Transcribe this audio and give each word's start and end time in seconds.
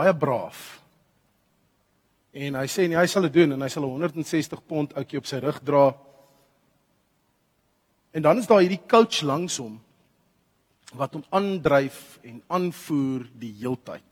baie 0.00 0.14
braaf. 0.16 0.80
En 2.30 2.56
hy 2.60 2.66
sê 2.70 2.86
nee, 2.86 2.98
hy 2.98 3.08
sal 3.10 3.26
dit 3.26 3.40
doen 3.40 3.56
en 3.56 3.64
hy 3.64 3.68
sal 3.68 3.84
'n 3.84 4.06
160 4.06 4.62
pond 4.66 4.94
ouetjie 4.94 5.18
op 5.18 5.26
sy 5.26 5.40
rug 5.42 5.60
dra. 5.66 5.94
En 8.14 8.22
dan 8.22 8.38
is 8.38 8.46
daar 8.46 8.62
hierdie 8.62 8.86
coach 8.88 9.22
langs 9.22 9.58
hom 9.58 9.80
wat 10.94 11.14
hom 11.14 11.24
aandryf 11.30 12.18
en 12.26 12.42
aanvoer 12.48 13.26
die 13.38 13.52
heeltyd 13.60 14.10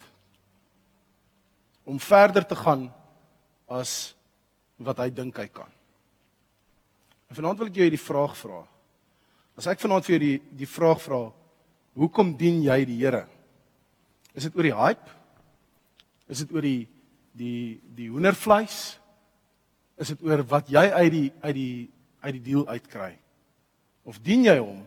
om 1.88 1.98
verder 1.98 2.44
te 2.46 2.54
gaan 2.54 2.92
as 3.66 4.14
wat 4.76 4.98
hy 4.98 5.10
dink 5.10 5.38
hy 5.40 5.48
kan. 5.48 5.70
En 7.28 7.36
vanaand 7.36 7.58
wil 7.58 7.70
ek 7.70 7.80
jou 7.80 7.86
hierdie 7.86 8.06
vraag 8.06 8.36
vra. 8.36 8.62
As 9.56 9.66
ek 9.66 9.80
vanaand 9.80 10.06
vir 10.06 10.14
jou 10.14 10.22
die 10.22 10.38
die 10.62 10.70
vraag 10.70 11.00
vra, 11.02 11.32
hoekom 11.98 12.36
dien 12.36 12.62
jy 12.62 12.84
die 12.84 12.98
Here? 13.00 13.26
Is 14.34 14.44
dit 14.46 14.54
oor 14.54 14.68
die 14.68 14.76
hype? 14.76 15.17
Is 16.28 16.44
dit 16.44 16.52
oor 16.52 16.64
die 16.64 16.88
die 17.38 17.80
die 17.96 18.08
hoendervleis? 18.12 18.98
Is 19.98 20.12
dit 20.14 20.22
oor 20.22 20.44
wat 20.48 20.70
jy 20.70 20.84
uit 20.84 21.12
die 21.12 21.28
uit 21.42 21.56
die 21.56 21.90
uit 22.20 22.34
die 22.36 22.44
deal 22.50 22.66
uitkry? 22.68 23.12
Of 24.04 24.20
dien 24.22 24.46
jy 24.46 24.58
hom 24.60 24.84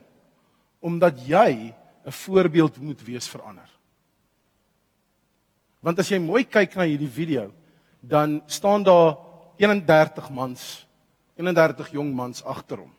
omdat 0.82 1.20
jy 1.28 1.74
'n 2.06 2.12
voorbeeld 2.12 2.78
moet 2.82 3.02
wees 3.06 3.28
vir 3.30 3.42
ander? 3.42 3.70
Want 5.82 6.00
as 6.00 6.10
jy 6.10 6.20
mooi 6.20 6.44
kyk 6.44 6.76
na 6.76 6.86
hierdie 6.86 7.10
video, 7.10 7.52
dan 8.02 8.42
staan 8.46 8.84
daar 8.84 9.18
31 9.58 10.30
mans, 10.30 10.88
31 11.38 11.92
jong 11.92 12.14
mans 12.14 12.44
agter 12.44 12.78
hom 12.78 12.92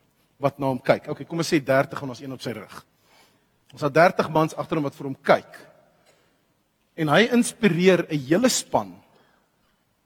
wat 0.43 0.59
na 0.59 0.67
hom 0.67 0.81
kyk. 0.83 1.07
Okay, 1.09 1.25
kom 1.25 1.39
ons 1.39 1.53
sê 1.53 1.61
30 1.63 2.03
en 2.03 2.09
ons 2.09 2.21
een 2.21 2.33
op 2.33 2.43
sy 2.43 2.51
rug. 2.57 2.87
Ons 3.73 3.85
het 3.87 3.95
30 3.95 4.31
mans 4.35 4.57
agter 4.59 4.77
hom 4.77 4.89
wat 4.89 4.97
vir 4.99 5.07
hom 5.07 5.19
kyk. 5.23 5.59
En 6.95 7.09
hy 7.09 7.29
inspireer 7.33 8.07
'n 8.09 8.19
hele 8.29 8.49
span 8.49 8.93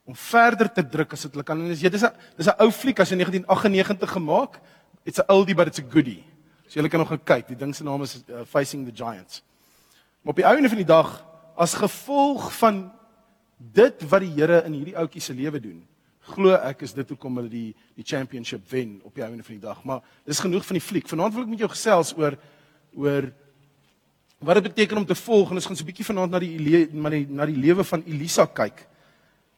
om 0.06 0.15
verder 0.15 0.73
te 0.73 0.84
druk 0.87 1.12
as 1.12 1.23
dit 1.23 1.33
hulle 1.33 1.45
kan. 1.45 1.61
En 1.61 1.69
dis 1.69 1.81
dis 1.81 2.03
'n 2.03 2.12
dis 2.37 2.47
'n 2.47 2.62
ou 2.62 2.70
fliek 2.70 3.01
as 3.01 3.11
in 3.11 3.19
1998 3.19 4.11
gemaak. 4.11 4.61
It's 5.05 5.19
a 5.19 5.25
oldie 5.28 5.55
but 5.55 5.67
it's 5.67 5.78
a 5.78 5.84
goodie. 5.91 6.25
So 6.67 6.81
julle 6.81 6.89
kan 6.89 7.01
nog 7.01 7.09
gaan 7.09 7.25
kyk. 7.25 7.48
Die 7.48 7.56
ding 7.56 7.75
se 7.75 7.84
naam 7.84 8.03
is 8.03 8.23
uh, 8.28 8.45
Facing 8.45 8.87
the 8.87 9.05
Giants. 9.05 9.43
Maar 10.23 10.31
op 10.31 10.37
die 10.37 10.45
einde 10.45 10.69
van 10.69 10.77
die 10.77 10.87
dag 10.87 11.25
as 11.56 11.75
gevolg 11.75 12.53
van 12.59 12.93
dit 13.56 14.09
wat 14.09 14.21
die 14.21 14.31
Here 14.31 14.65
in 14.65 14.73
hierdie 14.73 14.97
ouetjie 14.97 15.21
se 15.21 15.34
lewe 15.34 15.61
doen, 15.61 15.87
glo 16.21 16.55
ek 16.55 16.83
is 16.83 16.93
dit 16.93 17.09
hoekom 17.09 17.37
hulle 17.37 17.48
die 17.48 17.75
die 17.95 18.05
championship 18.05 18.67
wen 18.71 19.00
op 19.05 19.15
die 19.15 19.25
einde 19.25 19.43
van 19.43 19.55
die 19.55 19.62
dag. 19.62 19.84
Maar 19.84 20.03
dis 20.25 20.43
genoeg 20.43 20.67
van 20.67 20.75
die 20.75 20.84
fliek. 20.84 21.09
Vanaand 21.09 21.34
wil 21.34 21.43
ek 21.47 21.48
met 21.55 21.59
jou 21.59 21.71
gesels 21.71 22.12
oor 22.17 22.37
oor 22.97 23.31
wat 24.39 24.55
dit 24.55 24.62
beteken 24.62 24.97
om 24.97 25.06
te 25.06 25.15
volg 25.15 25.51
en 25.51 25.55
ons 25.55 25.67
gaan 25.67 25.77
so 25.77 25.83
'n 25.83 25.87
bietjie 25.87 26.05
vanaand 26.05 26.31
na 26.31 26.39
die 26.39 26.89
na 26.92 27.11
die 27.11 27.27
na 27.29 27.47
die 27.47 27.56
lewe 27.56 27.84
van 27.84 28.03
Elisa 28.06 28.47
kyk. 28.47 28.87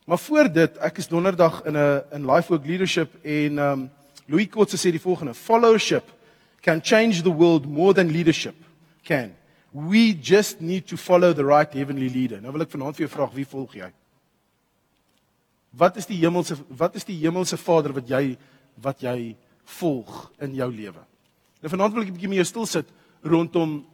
Maar 0.06 0.18
voor 0.18 0.52
dit, 0.52 0.76
ek 0.78 0.98
is 0.98 1.08
donderdag 1.08 1.64
in 1.64 1.76
'n 1.76 2.02
in 2.12 2.26
Lifework 2.26 2.66
Leadership 2.66 3.24
en 3.24 3.58
um 3.58 3.90
Louis 4.26 4.48
Kotse 4.48 4.76
sê 4.76 4.90
die 4.90 5.00
volgende: 5.00 5.34
Followership 5.34 6.04
can 6.60 6.80
change 6.82 7.22
the 7.22 7.32
world 7.32 7.66
more 7.66 7.94
than 7.94 8.10
leadership 8.12 8.54
can. 9.02 9.34
We 9.72 10.18
just 10.20 10.60
need 10.60 10.86
to 10.86 10.96
follow 10.96 11.34
the 11.34 11.44
right 11.44 11.72
heavenly 11.72 12.08
leader. 12.08 12.40
Nou 12.40 12.52
wil 12.52 12.62
ek 12.62 12.70
vanaand 12.70 12.96
vir 12.96 13.06
jou 13.06 13.12
vra, 13.16 13.28
wie 13.34 13.46
volg 13.46 13.74
jy? 13.74 13.90
Wat 15.70 15.96
is 15.96 16.06
die 16.06 16.16
hemelse 16.16 16.56
wat 16.68 16.96
is 16.96 17.04
die 17.04 17.18
hemelse 17.20 17.56
Vader 17.56 17.92
wat 17.92 18.08
jy 18.08 18.36
wat 18.80 19.00
jy 19.00 19.36
volg 19.64 20.30
in 20.40 20.54
jou 20.54 20.70
lewe? 20.72 21.04
Nou 21.60 21.70
vanaand 21.70 21.94
wil 21.94 22.02
ek 22.02 22.08
'n 22.08 22.16
bietjie 22.16 22.34
jou 22.34 22.44
stil 22.44 22.66
sit 22.66 22.86
rondom 23.22 23.84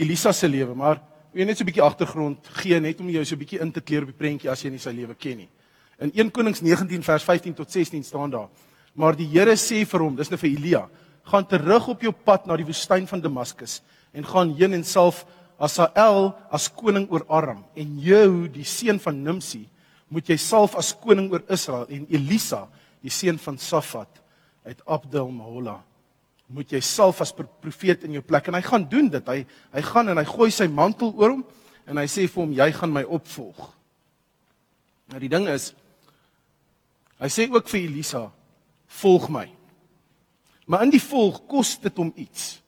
Elisa 0.00 0.32
se 0.32 0.48
lewe, 0.48 0.74
maar 0.74 1.00
Wie 1.30 1.44
net 1.46 1.58
so 1.58 1.62
'n 1.62 1.70
bietjie 1.70 1.82
agtergrond 1.82 2.48
gee 2.58 2.80
net 2.80 3.00
om 3.00 3.08
jou 3.08 3.24
so 3.24 3.34
'n 3.34 3.38
bietjie 3.38 3.60
in 3.60 3.70
te 3.70 3.80
kleer 3.80 4.02
op 4.02 4.08
die 4.10 4.18
prentjie 4.18 4.50
as 4.50 4.62
jy 4.62 4.70
nie 4.70 4.78
sy 4.78 4.90
lewe 4.90 5.14
ken 5.14 5.36
nie. 5.36 5.48
In 6.00 6.10
1 6.12 6.30
Konings 6.30 6.60
19 6.60 7.02
vers 7.02 7.22
15 7.22 7.54
tot 7.54 7.70
16 7.70 8.02
staan 8.02 8.30
daar: 8.30 8.48
Maar 8.94 9.14
die 9.14 9.26
Here 9.26 9.54
sê 9.54 9.86
vir 9.86 10.00
hom, 10.00 10.16
dis 10.16 10.28
nou 10.28 10.36
vir 10.36 10.50
Elia, 10.50 10.88
gaan 11.22 11.46
terug 11.46 11.88
op 11.88 12.00
jou 12.00 12.12
pad 12.12 12.46
na 12.46 12.56
die 12.56 12.64
woestyn 12.64 13.06
van 13.06 13.20
Damaskus 13.20 13.82
en 14.12 14.24
gaan 14.24 14.54
heen 14.56 14.74
en 14.74 14.84
salf 14.84 15.24
Asael 15.58 16.34
as 16.50 16.68
koning 16.68 17.06
oor 17.10 17.24
Aram 17.28 17.64
en 17.76 17.98
Jehu 18.00 18.48
die 18.48 18.64
seun 18.64 18.98
van 18.98 19.22
Nimsi 19.22 19.68
moet 20.08 20.26
jy 20.26 20.36
salf 20.36 20.74
as 20.74 20.92
koning 20.92 21.30
oor 21.30 21.42
Israel 21.48 21.86
en 21.88 22.06
Elisa 22.10 22.68
die 23.02 23.10
seun 23.10 23.38
van 23.38 23.58
Safat 23.58 24.08
uit 24.64 24.80
Abdel 24.86 25.30
Mahola 25.30 25.84
moet 26.50 26.72
jy 26.72 26.80
salf 26.82 27.20
as 27.22 27.32
profeet 27.34 28.04
in 28.06 28.16
jou 28.18 28.22
plek 28.26 28.48
en 28.50 28.56
hy 28.58 28.62
gaan 28.66 28.86
doen 28.90 29.08
dit. 29.12 29.28
Hy 29.28 29.44
hy 29.76 29.82
gaan 29.86 30.10
en 30.10 30.18
hy 30.18 30.26
gooi 30.26 30.50
sy 30.54 30.66
mantel 30.66 31.12
oor 31.14 31.36
hom 31.36 31.44
en 31.86 32.00
hy 32.00 32.06
sê 32.10 32.26
vir 32.26 32.42
hom 32.42 32.54
jy 32.56 32.70
gaan 32.74 32.92
my 32.94 33.04
opvolg. 33.06 33.70
Nou 35.10 35.20
die 35.22 35.30
ding 35.30 35.46
is 35.50 35.72
hy 37.20 37.30
sê 37.30 37.46
ook 37.50 37.68
vir 37.70 37.84
Elisa 37.84 38.24
volg 39.00 39.28
my. 39.30 39.46
Maar 40.70 40.86
in 40.86 40.94
die 40.94 41.02
volg 41.02 41.42
kos 41.50 41.76
dit 41.82 41.96
hom 41.98 42.12
iets. 42.16 42.58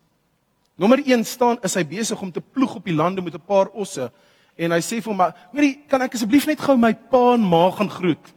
Nommer 0.78 1.02
1 1.02 1.24
staan 1.28 1.58
is 1.66 1.74
hy 1.78 1.84
besig 1.86 2.22
om 2.22 2.30
te 2.32 2.42
ploeg 2.42 2.78
op 2.78 2.86
die 2.86 2.96
lande 2.96 3.22
met 3.22 3.34
'n 3.34 3.46
paar 3.46 3.68
osse 3.70 4.10
en 4.56 4.70
hy 4.70 4.80
sê 4.80 5.02
vir 5.02 5.10
hom 5.10 5.16
maar 5.16 5.34
hoorie 5.52 5.82
kan 5.88 6.02
ek 6.02 6.14
asseblief 6.14 6.46
net 6.46 6.60
gou 6.60 6.76
my 6.76 6.92
pa 6.92 7.34
en 7.34 7.42
ma 7.42 7.70
gaan 7.70 7.90
groet. 7.90 8.34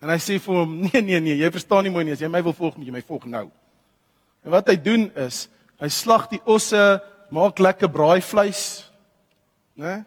En 0.00 0.08
hy 0.08 0.18
sê 0.18 0.38
vir 0.38 0.54
hom 0.54 0.80
nee 0.88 1.02
nee 1.02 1.20
nee 1.20 1.36
jy 1.36 1.50
verstaan 1.50 1.84
nie 1.84 1.92
mooi 1.92 2.04
nie 2.04 2.12
as 2.12 2.20
jy 2.20 2.28
my 2.28 2.42
wil 2.42 2.52
volg 2.52 2.76
moet 2.76 2.86
jy 2.86 2.92
my 2.92 3.02
volg 3.02 3.24
nou. 3.26 3.50
En 4.46 4.54
wat 4.54 4.70
hy 4.70 4.76
doen 4.78 5.08
is, 5.18 5.46
hy 5.82 5.88
slag 5.90 6.28
die 6.30 6.40
osse, 6.46 6.78
maak 7.34 7.58
lekker 7.58 7.90
braaivleis, 7.90 8.86
né? 9.74 10.04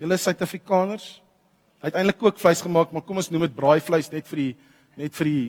Julle 0.00 0.16
Suid-Afrikaners, 0.16 1.18
hy 1.84 1.90
het 1.90 1.98
eintlik 2.00 2.22
ook 2.24 2.40
vleis 2.40 2.62
gemaak, 2.64 2.92
maar 2.92 3.04
kom 3.04 3.20
ons 3.20 3.28
noem 3.28 3.44
dit 3.44 3.56
braaivleis 3.56 4.08
net 4.12 4.28
vir 4.30 4.40
die 4.40 4.52
net 5.00 5.14
vir 5.16 5.28
die 5.28 5.44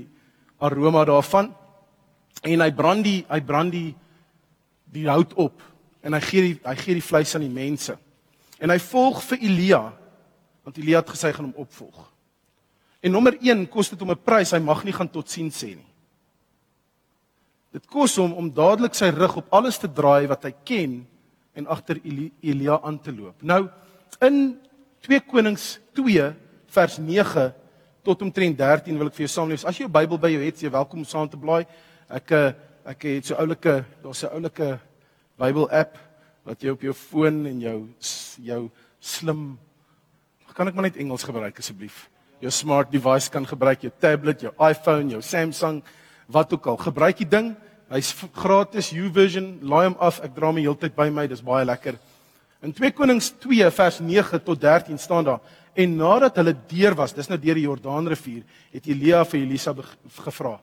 aroma 0.63 1.05
daarvan. 1.07 1.49
En 2.43 2.63
hy 2.63 2.69
brand 2.75 3.07
die 3.07 3.21
hy 3.29 3.39
brand 3.47 3.73
die 3.73 3.91
die 4.91 5.07
hout 5.07 5.33
op 5.39 5.63
en 6.03 6.15
hy 6.17 6.21
gee 6.25 6.43
die 6.49 6.55
hy 6.65 6.75
gee 6.79 6.97
die 6.99 7.05
vleis 7.05 7.33
aan 7.35 7.45
die 7.45 7.53
mense. 7.53 7.95
En 8.59 8.71
hy 8.71 8.77
volg 8.83 9.23
vir 9.29 9.47
Elia 9.47 9.81
want 10.61 10.77
Elia 10.77 10.99
het 11.01 11.13
gesê 11.15 11.31
hy 11.31 11.37
gaan 11.39 11.49
hom 11.49 11.63
opvolg. 11.63 12.03
En 13.01 13.15
nommer 13.15 13.39
1 13.39 13.63
kos 13.71 13.89
dit 13.89 14.03
hom 14.03 14.11
'n 14.11 14.23
prys, 14.23 14.51
hy 14.51 14.59
mag 14.59 14.83
nie 14.83 14.93
gaan 14.93 15.09
totsiens 15.09 15.63
sê 15.63 15.75
nie. 15.75 15.90
Dit 17.71 17.87
kos 17.87 18.17
hom 18.19 18.33
om 18.35 18.49
dadelik 18.51 18.95
sy 18.97 19.11
rug 19.15 19.37
op 19.39 19.53
alles 19.55 19.79
te 19.79 19.87
draai 19.87 20.27
wat 20.27 20.43
hy 20.47 20.51
ken 20.67 20.97
en 21.55 21.69
agter 21.71 22.01
Elia 22.03 22.79
aan 22.83 22.99
te 22.99 23.13
loop. 23.15 23.39
Nou 23.43 23.65
in 24.23 24.57
2 25.07 25.23
Konings 25.31 25.79
2 25.97 26.27
vers 26.71 26.99
9 26.99 27.47
tot 28.03 28.21
omtrent 28.25 28.57
13 28.59 28.99
wil 28.99 29.07
ek 29.11 29.15
vir 29.15 29.25
jou 29.25 29.31
saam 29.31 29.49
lees. 29.51 29.65
As 29.65 29.77
jy 29.77 29.85
jou 29.85 29.93
Bybel 29.93 30.19
by 30.19 30.33
jou 30.33 30.43
het, 30.43 30.61
jy 30.61 30.71
welkom 30.73 31.03
om 31.03 31.07
saam 31.07 31.29
te 31.31 31.39
blaai. 31.39 31.63
Ek 32.11 32.35
eh, 32.35 32.53
ek 32.91 33.03
het 33.05 33.27
so 33.29 33.37
oulike, 33.37 33.83
daar's 34.03 34.23
'n 34.23 34.33
oulike 34.35 34.79
Bybel 35.37 35.69
app 35.69 35.97
wat 36.43 36.63
jy 36.63 36.71
op 36.71 36.81
jou 36.81 36.93
foon 36.93 37.45
en 37.45 37.59
jou 37.61 37.77
jou 38.41 38.69
slim 38.99 39.59
kan 40.61 40.67
ek 40.67 40.75
maar 40.75 40.89
net 40.89 40.99
Engels 40.99 41.23
gebruik 41.25 41.57
asseblief. 41.57 42.09
Jou 42.41 42.51
smart 42.51 42.91
device 42.91 43.31
kan 43.31 43.45
gebruik, 43.47 43.81
jou 43.81 43.91
tablet, 44.01 44.43
jou 44.45 44.51
iPhone, 44.59 45.09
jou 45.09 45.21
Samsung 45.21 45.81
wat 46.31 46.53
ook 46.53 46.67
al. 46.71 46.77
Gebruik 46.77 47.17
die 47.21 47.27
ding. 47.27 47.53
Hy's 47.91 48.13
gratis 48.33 48.91
YouVersion. 48.95 49.57
Laai 49.61 49.89
hom 49.89 49.97
af. 49.99 50.21
Ek 50.23 50.33
dra 50.35 50.51
hom 50.51 50.59
heeltyd 50.61 50.95
by 50.95 51.09
my. 51.13 51.27
Dis 51.27 51.43
baie 51.43 51.65
lekker. 51.67 51.99
In 52.61 52.73
2 52.77 52.93
Konings 52.93 53.31
2 53.41 53.71
vers 53.73 53.99
9 53.99 54.43
tot 54.45 54.59
13 54.61 54.99
staan 55.01 55.25
daar: 55.27 55.41
En 55.73 55.95
nadat 55.95 56.35
hulle 56.41 56.53
deur 56.69 56.95
was, 56.99 57.13
dis 57.15 57.29
nou 57.31 57.39
deur 57.39 57.57
die 57.57 57.65
Jordaanrivier, 57.65 58.43
het 58.73 58.87
Elia 58.91 59.23
vir 59.25 59.39
Elisa 59.41 59.73
gevra: 60.25 60.59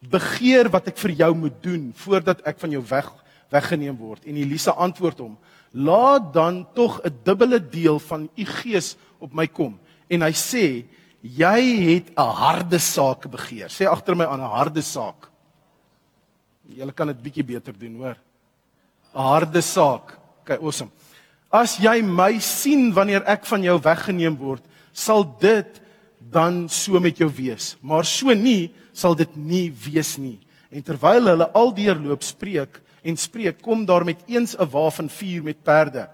"Begeer 0.00 0.70
wat 0.70 0.88
ek 0.88 0.98
vir 0.98 1.10
jou 1.10 1.34
moet 1.34 1.62
doen 1.62 1.92
voordat 1.94 2.40
ek 2.46 2.58
van 2.58 2.70
jou 2.70 2.82
weg 2.88 3.10
weggeneem 3.50 3.96
word." 3.96 4.24
En 4.24 4.36
Elisa 4.36 4.72
antwoord 4.72 5.18
hom: 5.18 5.36
"Laat 5.72 6.32
dan 6.32 6.66
tog 6.74 7.00
'n 7.04 7.18
dubbele 7.24 7.60
deel 7.60 7.98
van 7.98 8.28
u 8.36 8.44
gees 8.44 8.96
op 9.18 9.34
my 9.34 9.46
kom." 9.46 9.78
En 10.08 10.22
hy 10.22 10.32
sê: 10.32 10.84
jy 11.22 11.60
het 11.94 12.10
'n 12.16 12.34
harde 12.34 12.78
saak 12.78 13.30
begeer. 13.30 13.68
Sê 13.68 13.86
agter 13.86 14.14
my 14.14 14.24
aan 14.24 14.40
'n 14.40 14.54
harde 14.56 14.82
saak. 14.82 15.30
Julle 16.68 16.92
kan 16.92 17.06
dit 17.06 17.22
bietjie 17.22 17.44
beter 17.44 17.72
doen, 17.72 17.96
hoor. 17.96 18.16
'n 19.14 19.22
Harde 19.22 19.62
saak. 19.62 20.18
Okay, 20.42 20.56
awesome. 20.56 20.90
As 21.50 21.76
jy 21.76 22.02
my 22.02 22.38
sien 22.38 22.92
wanneer 22.92 23.22
ek 23.28 23.44
van 23.46 23.62
jou 23.62 23.78
weggeneem 23.78 24.36
word, 24.36 24.62
sal 24.92 25.24
dit 25.38 25.80
dan 26.18 26.68
so 26.68 27.00
met 27.00 27.18
jou 27.18 27.28
wees. 27.28 27.76
Maar 27.82 28.04
so 28.04 28.34
nie 28.34 28.72
sal 28.92 29.14
dit 29.14 29.36
nie 29.36 29.70
wees 29.70 30.16
nie. 30.18 30.38
En 30.70 30.82
terwyl 30.82 31.28
hulle 31.28 31.50
al 31.52 31.74
deurloop 31.74 32.22
spreek 32.22 32.80
en 33.04 33.16
spreek, 33.16 33.60
kom 33.62 33.84
daar 33.84 34.04
met 34.04 34.22
eens 34.26 34.56
'n 34.56 34.70
wa 34.70 34.90
van 34.90 35.08
vuur 35.08 35.42
met 35.42 35.62
perde. 35.62 36.08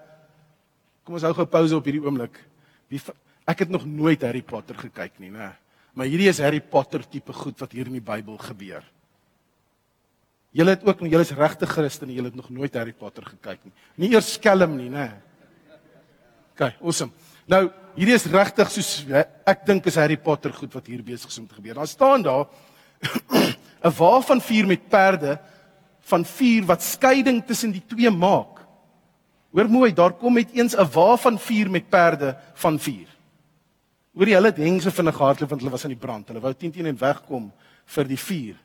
Kom 1.03 1.13
ons 1.13 1.23
hou 1.23 1.33
gou 1.33 1.45
pause 1.45 1.75
op 1.75 1.85
hierdie 1.85 2.03
oomblik. 2.03 2.35
Wie 2.89 2.99
Ek 3.49 3.63
het 3.65 3.71
nog 3.73 3.85
nooit 3.85 4.21
Harry 4.21 4.43
Potter 4.45 4.77
gekyk 4.77 5.17
nie, 5.17 5.31
né? 5.33 5.53
Maar 5.97 6.09
hierdie 6.09 6.29
is 6.29 6.41
Harry 6.43 6.61
Potter 6.61 7.01
tipe 7.01 7.33
goed 7.33 7.57
wat 7.59 7.73
hier 7.73 7.89
in 7.89 7.97
die 7.97 8.05
Bybel 8.05 8.37
gebeur. 8.37 8.85
Julle 10.55 10.75
het 10.75 10.85
ook, 10.85 11.01
julle 11.05 11.25
is 11.25 11.33
regte 11.37 11.67
Christene, 11.69 12.13
julle 12.13 12.29
het 12.29 12.37
nog 12.37 12.49
nooit 12.53 12.77
Harry 12.77 12.93
Potter 12.93 13.25
gekyk 13.25 13.65
nie. 13.65 13.73
Nie 14.01 14.11
eers 14.13 14.35
skelm 14.37 14.77
nie, 14.77 14.89
né? 14.93 15.11
OK, 16.53 16.73
awesome. 16.81 17.13
Nou, 17.49 17.67
hierdie 17.95 18.17
is 18.17 18.27
regtig 18.29 18.69
soos 18.73 18.89
ek 19.47 19.65
dink 19.65 19.85
is 19.89 19.97
Harry 19.97 20.17
Potter 20.21 20.53
goed 20.53 20.73
wat 20.77 20.89
hier 20.89 21.01
besig 21.05 21.31
is 21.31 21.41
om 21.41 21.47
te 21.49 21.57
gebeur. 21.57 21.79
Daar 21.81 21.89
staan 21.89 22.25
daar 22.25 22.45
'n 23.87 23.93
wa 23.97 24.19
van 24.21 24.41
vuur 24.41 24.67
met 24.67 24.89
perde 24.89 25.39
van 26.09 26.25
vuur 26.25 26.65
wat 26.65 26.83
skeiding 26.83 27.45
tussen 27.45 27.71
die 27.71 27.85
twee 27.85 28.09
maak. 28.09 28.59
Hoor 29.53 29.69
mooi, 29.69 29.93
daar 29.93 30.13
kom 30.13 30.33
met 30.33 30.51
eens 30.51 30.75
'n 30.75 30.89
wa 30.93 31.15
van 31.17 31.39
vuur 31.39 31.69
met 31.69 31.89
perde 31.89 32.37
van 32.53 32.79
vuur. 32.79 33.07
Hoor 34.19 34.27
jy 34.27 34.35
hulle 34.35 34.49
het 34.51 34.57
hengse 34.59 34.91
vinnig 34.91 35.15
gehardloop 35.15 35.51
want 35.53 35.61
hulle 35.63 35.71
was 35.71 35.85
aan 35.87 35.93
die 35.93 35.99
brand. 36.01 36.27
Hulle 36.27 36.41
wou 36.43 36.51
teen 36.51 36.73
teen 36.75 36.89
en 36.89 36.97
wegkom 36.99 37.45
vir 37.95 38.07
die 38.09 38.17
vuur. 38.19 38.55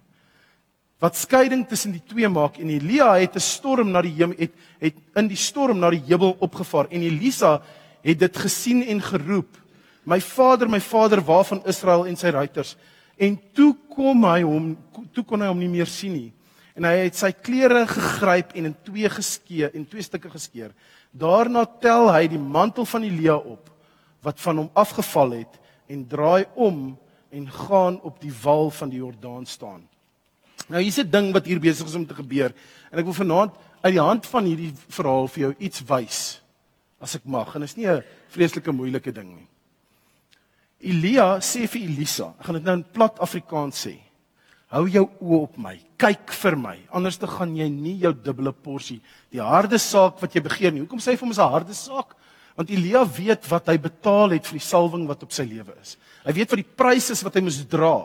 Wat 0.98 1.14
skeiding 1.14 1.60
tussen 1.70 1.92
die 1.94 2.02
twee 2.02 2.26
maak 2.26 2.56
en 2.58 2.72
Elia 2.74 3.12
het 3.14 3.36
'n 3.36 3.40
storm 3.40 3.92
na 3.92 4.02
die 4.02 4.10
hemel 4.16 4.34
het 4.36 4.50
het 4.80 4.96
in 5.14 5.28
die 5.28 5.38
storm 5.38 5.78
na 5.78 5.90
die 5.90 6.02
hemel 6.08 6.34
opgevaar 6.40 6.88
en 6.90 7.02
Elisa 7.02 7.62
het 8.02 8.18
dit 8.18 8.36
gesien 8.36 8.82
en 8.82 9.00
geroep: 9.00 9.56
"My 10.04 10.20
Vader, 10.20 10.68
my 10.68 10.80
Vader, 10.80 11.20
waarvan 11.20 11.62
Israel 11.66 12.06
en 12.06 12.16
sy 12.16 12.30
ruiters?" 12.30 12.76
En 13.16 13.38
toe 13.52 13.76
kom 13.94 14.24
hy 14.24 14.42
hom 14.42 14.76
toe 15.12 15.24
kon 15.24 15.40
hy 15.40 15.46
hom 15.46 15.58
nie 15.58 15.68
meer 15.68 15.86
sien 15.86 16.12
nie. 16.12 16.32
En 16.74 16.84
hy 16.84 16.96
het 17.04 17.16
sy 17.16 17.30
klere 17.30 17.86
gegryp 17.86 18.52
en 18.54 18.64
in 18.64 18.76
twee 18.82 19.08
geskeur 19.08 19.70
en 19.72 19.86
twee 19.86 20.02
stukke 20.02 20.30
geskeur. 20.30 20.72
Daarna 21.12 21.64
tel 21.64 22.12
hy 22.12 22.26
die 22.26 22.38
mantel 22.38 22.84
van 22.84 23.02
Elia 23.02 23.36
op 23.36 23.73
wat 24.24 24.40
van 24.40 24.62
hom 24.62 24.70
afgeval 24.72 25.36
het 25.42 25.60
en 25.86 26.06
draai 26.08 26.44
om 26.54 26.96
en 27.34 27.50
gaan 27.50 28.00
op 28.02 28.20
die 28.22 28.32
wal 28.42 28.70
van 28.70 28.92
die 28.92 29.02
Jordaan 29.02 29.46
staan. 29.46 29.84
Nou 30.68 30.80
hier's 30.82 30.98
'n 30.98 31.10
ding 31.10 31.32
wat 31.32 31.46
hier 31.46 31.60
besig 31.60 31.86
is 31.86 31.94
om 31.94 32.06
te 32.06 32.14
gebeur 32.14 32.54
en 32.90 32.98
ek 32.98 33.04
wil 33.04 33.20
vanaand 33.20 33.52
uit 33.82 33.92
die 33.92 34.00
hand 34.00 34.26
van 34.26 34.44
hierdie 34.44 34.72
verhaal 34.88 35.28
vir 35.28 35.40
jou 35.40 35.54
iets 35.58 35.84
wys 35.84 36.40
as 37.00 37.14
ek 37.14 37.24
mag 37.24 37.54
en 37.54 37.60
dit 37.60 37.70
is 37.70 37.76
nie 37.76 37.86
'n 37.86 38.04
vreeslike 38.28 38.72
moeilike 38.72 39.12
ding 39.12 39.36
nie. 39.36 39.48
Elia 40.80 41.40
sê 41.40 41.66
vir 41.68 41.82
Elisa, 41.82 42.34
ek 42.38 42.44
gaan 42.44 42.54
dit 42.54 42.64
nou 42.64 42.76
in 42.76 42.84
plat 42.92 43.20
Afrikaans 43.20 43.86
sê. 43.86 43.98
Hou 44.68 44.88
jou 44.88 45.04
oë 45.20 45.40
op 45.42 45.58
my. 45.58 45.78
Kyk 45.96 46.32
vir 46.32 46.56
my. 46.56 46.78
Anders 46.90 47.16
te 47.16 47.26
gaan 47.26 47.56
jy 47.56 47.68
nie 47.68 47.98
jou 48.02 48.12
dubbele 48.12 48.52
porsie, 48.52 49.00
die 49.30 49.40
harde 49.40 49.78
saak 49.78 50.20
wat 50.20 50.34
jy 50.34 50.42
begeer 50.42 50.72
nie. 50.72 50.80
Hoekom 50.80 50.98
sê 50.98 51.12
hy 51.12 51.16
vir 51.16 51.26
hom 51.26 51.30
is 51.30 51.38
'n 51.38 51.50
harde 51.50 51.74
saak? 51.74 52.16
Want 52.54 52.70
Elia 52.70 53.02
weet 53.06 53.48
wat 53.50 53.70
hy 53.72 53.78
betaal 53.82 54.36
het 54.36 54.46
vir 54.46 54.58
die 54.60 54.66
salwing 54.66 55.08
wat 55.10 55.24
op 55.26 55.32
sy 55.34 55.46
lewe 55.48 55.74
is. 55.82 55.96
Hy 56.26 56.34
weet 56.36 56.52
wat 56.52 56.62
die 56.62 56.76
prys 56.82 57.10
is 57.10 57.22
wat 57.26 57.34
hy 57.34 57.42
moes 57.44 57.58
dra. 57.70 57.96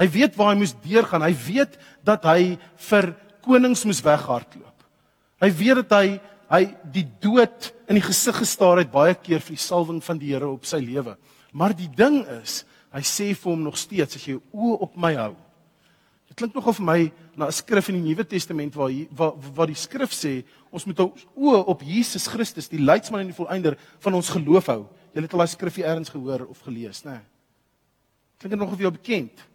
Hy 0.00 0.06
weet 0.12 0.36
waar 0.36 0.54
hy 0.54 0.60
moes 0.60 0.74
deurgaan. 0.84 1.24
Hy 1.24 1.34
weet 1.46 1.76
dat 2.04 2.24
hy 2.28 2.56
vir 2.88 3.12
konings 3.44 3.84
moes 3.88 4.00
weghardloop. 4.04 4.86
Hy 5.44 5.50
weet 5.52 5.84
dat 5.84 5.98
hy 6.00 6.16
hy 6.46 6.62
die 6.94 7.04
dood 7.22 7.72
in 7.90 7.98
die 7.98 8.04
gesig 8.06 8.36
gestaar 8.38 8.78
het 8.78 8.92
baie 8.92 9.16
keer 9.18 9.42
vir 9.42 9.56
die 9.56 9.64
salwing 9.64 9.98
van 10.04 10.20
die 10.20 10.30
Here 10.30 10.46
op 10.46 10.66
sy 10.68 10.78
lewe. 10.78 11.16
Maar 11.50 11.74
die 11.74 11.88
ding 11.90 12.20
is, 12.38 12.60
hy 12.94 13.02
sê 13.02 13.32
vir 13.34 13.50
hom 13.50 13.64
nog 13.66 13.78
steeds 13.80 14.18
as 14.18 14.26
jy 14.26 14.36
jou 14.36 14.42
oë 14.54 14.76
op 14.86 14.94
my 15.00 15.12
hou. 15.18 15.32
Dit 16.36 16.44
klink 16.44 16.58
nogal 16.58 16.74
vir 16.76 16.84
my 16.84 17.12
na 17.32 17.46
'n 17.46 17.52
skrif 17.52 17.88
in 17.88 17.94
die 17.96 18.12
Nuwe 18.12 18.24
Testament 18.28 18.74
waar 18.74 18.92
waar 19.10 19.32
waar 19.54 19.66
die 19.66 19.74
skrif 19.74 20.12
sê 20.12 20.44
ons 20.70 20.84
moet 20.84 21.00
ons 21.00 21.24
oë 21.34 21.64
op 21.66 21.80
Jesus 21.80 22.26
Christus, 22.26 22.68
die 22.68 22.78
leidsman 22.78 23.20
en 23.20 23.32
die 23.32 23.40
volëinder 23.44 23.78
van 24.00 24.14
ons 24.14 24.28
geloof 24.28 24.66
hou. 24.66 24.86
Jy 25.14 25.22
het 25.22 25.32
al 25.32 25.38
daai 25.38 25.48
skrifgie 25.48 25.84
eers 25.84 26.10
gehoor 26.10 26.46
of 26.46 26.60
gelees, 26.60 27.04
né? 27.04 27.10
Nee. 27.10 27.20
Klink 28.38 28.50
dit 28.50 28.58
nog 28.58 28.72
of 28.72 28.78
jy 28.78 28.90
bekend? 28.90 29.46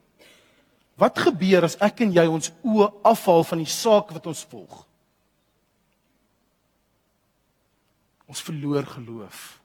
Wat 0.97 1.19
gebeur 1.19 1.63
as 1.63 1.77
ek 1.79 2.01
en 2.01 2.13
jy 2.13 2.25
ons 2.25 2.51
oë 2.65 2.89
afhaal 3.03 3.43
van 3.43 3.59
die 3.59 3.69
saak 3.69 4.09
wat 4.11 4.25
ons 4.25 4.43
volg? 4.43 4.87
Ons 8.25 8.41
verloor 8.41 8.85
geloof. 8.85 9.61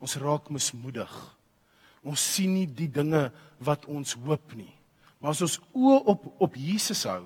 Ons 0.00 0.16
raak 0.16 0.48
mismoedig. 0.48 1.36
Ons 2.02 2.34
sien 2.34 2.54
nie 2.54 2.66
die 2.66 2.88
dinge 2.88 3.30
wat 3.58 3.84
ons 3.84 4.14
hoop 4.14 4.54
nie. 4.56 4.79
Maar 5.20 5.34
as 5.34 5.42
ons 5.44 5.58
oë 5.76 5.98
op 6.08 6.28
op 6.40 6.56
Jesus 6.56 7.04
hou, 7.08 7.24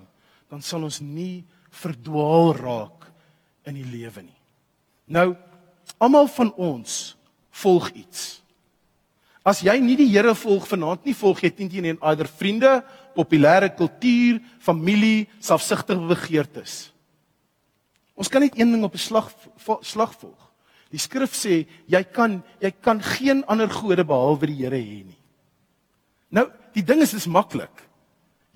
dan 0.51 0.63
sal 0.63 0.83
ons 0.87 1.01
nie 1.01 1.45
verdwaal 1.75 2.55
raak 2.59 3.07
in 3.67 3.79
die 3.79 3.87
lewe 3.87 4.25
nie. 4.27 4.41
Nou, 5.07 5.35
almal 6.03 6.29
van 6.35 6.51
ons 6.61 7.15
volg 7.63 7.91
iets. 7.95 8.45
As 9.45 9.61
jy 9.61 9.77
nie 9.83 9.97
die 10.01 10.09
Here 10.09 10.33
volg 10.35 10.67
vanaand 10.69 11.05
nie, 11.05 11.15
volg 11.17 11.43
jy 11.45 11.51
teen 11.53 11.71
teen 11.71 11.91
en 11.93 12.01
ander 12.01 12.29
vriende, 12.29 12.79
populêre 13.15 13.69
kultuur, 13.77 14.41
familie, 14.59 15.27
selfsugtige 15.39 16.01
begeertes. 16.09 16.95
Ons 18.17 18.31
kan 18.31 18.43
net 18.43 18.57
een 18.57 18.73
ding 18.73 18.85
op 18.87 18.95
'n 18.95 18.99
slag 18.99 19.31
slag 19.83 20.15
volg. 20.19 20.41
Die 20.91 20.99
skrif 20.99 21.35
sê 21.35 21.67
jy 21.87 22.03
kan 22.05 22.43
jy 22.61 22.71
kan 22.71 23.03
geen 23.03 23.45
ander 23.47 23.69
gode 23.69 24.05
behalwe 24.05 24.47
die 24.47 24.63
Here 24.63 24.77
hê 24.77 25.05
nie. 25.05 25.19
Nou, 26.35 26.49
die 26.75 26.83
ding 26.83 27.03
is 27.05 27.15
dis 27.15 27.31
maklik. 27.31 27.85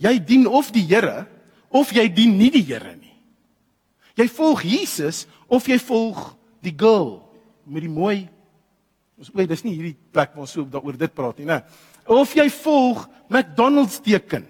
Jy 0.03 0.19
dien 0.19 0.47
of 0.47 0.73
die 0.75 0.87
Here 0.87 1.27
of 1.71 1.93
jy 1.95 2.09
dien 2.11 2.37
nie 2.39 2.51
die 2.51 2.65
Here 2.67 2.97
nie. 2.97 3.15
Jy 4.19 4.27
volg 4.35 4.65
Jesus 4.67 5.27
of 5.47 5.69
jy 5.71 5.79
volg 5.79 6.33
die 6.65 6.75
girl 6.75 7.21
met 7.69 7.85
die 7.85 7.93
mooi 7.93 8.27
Ons 9.19 9.33
weet 9.35 9.51
dis 9.51 9.65
nie 9.67 9.75
hierdie 9.75 9.97
plek 10.15 10.35
waar 10.35 10.45
ons 10.45 10.55
so 10.55 10.67
daaroor 10.71 10.99
dit 10.99 11.15
praat 11.15 11.41
nie, 11.41 11.49
né? 11.49 11.59
Of 12.07 12.37
jy 12.39 12.47
volg 12.61 13.03
McDonald's 13.27 13.99
teken. 14.05 14.47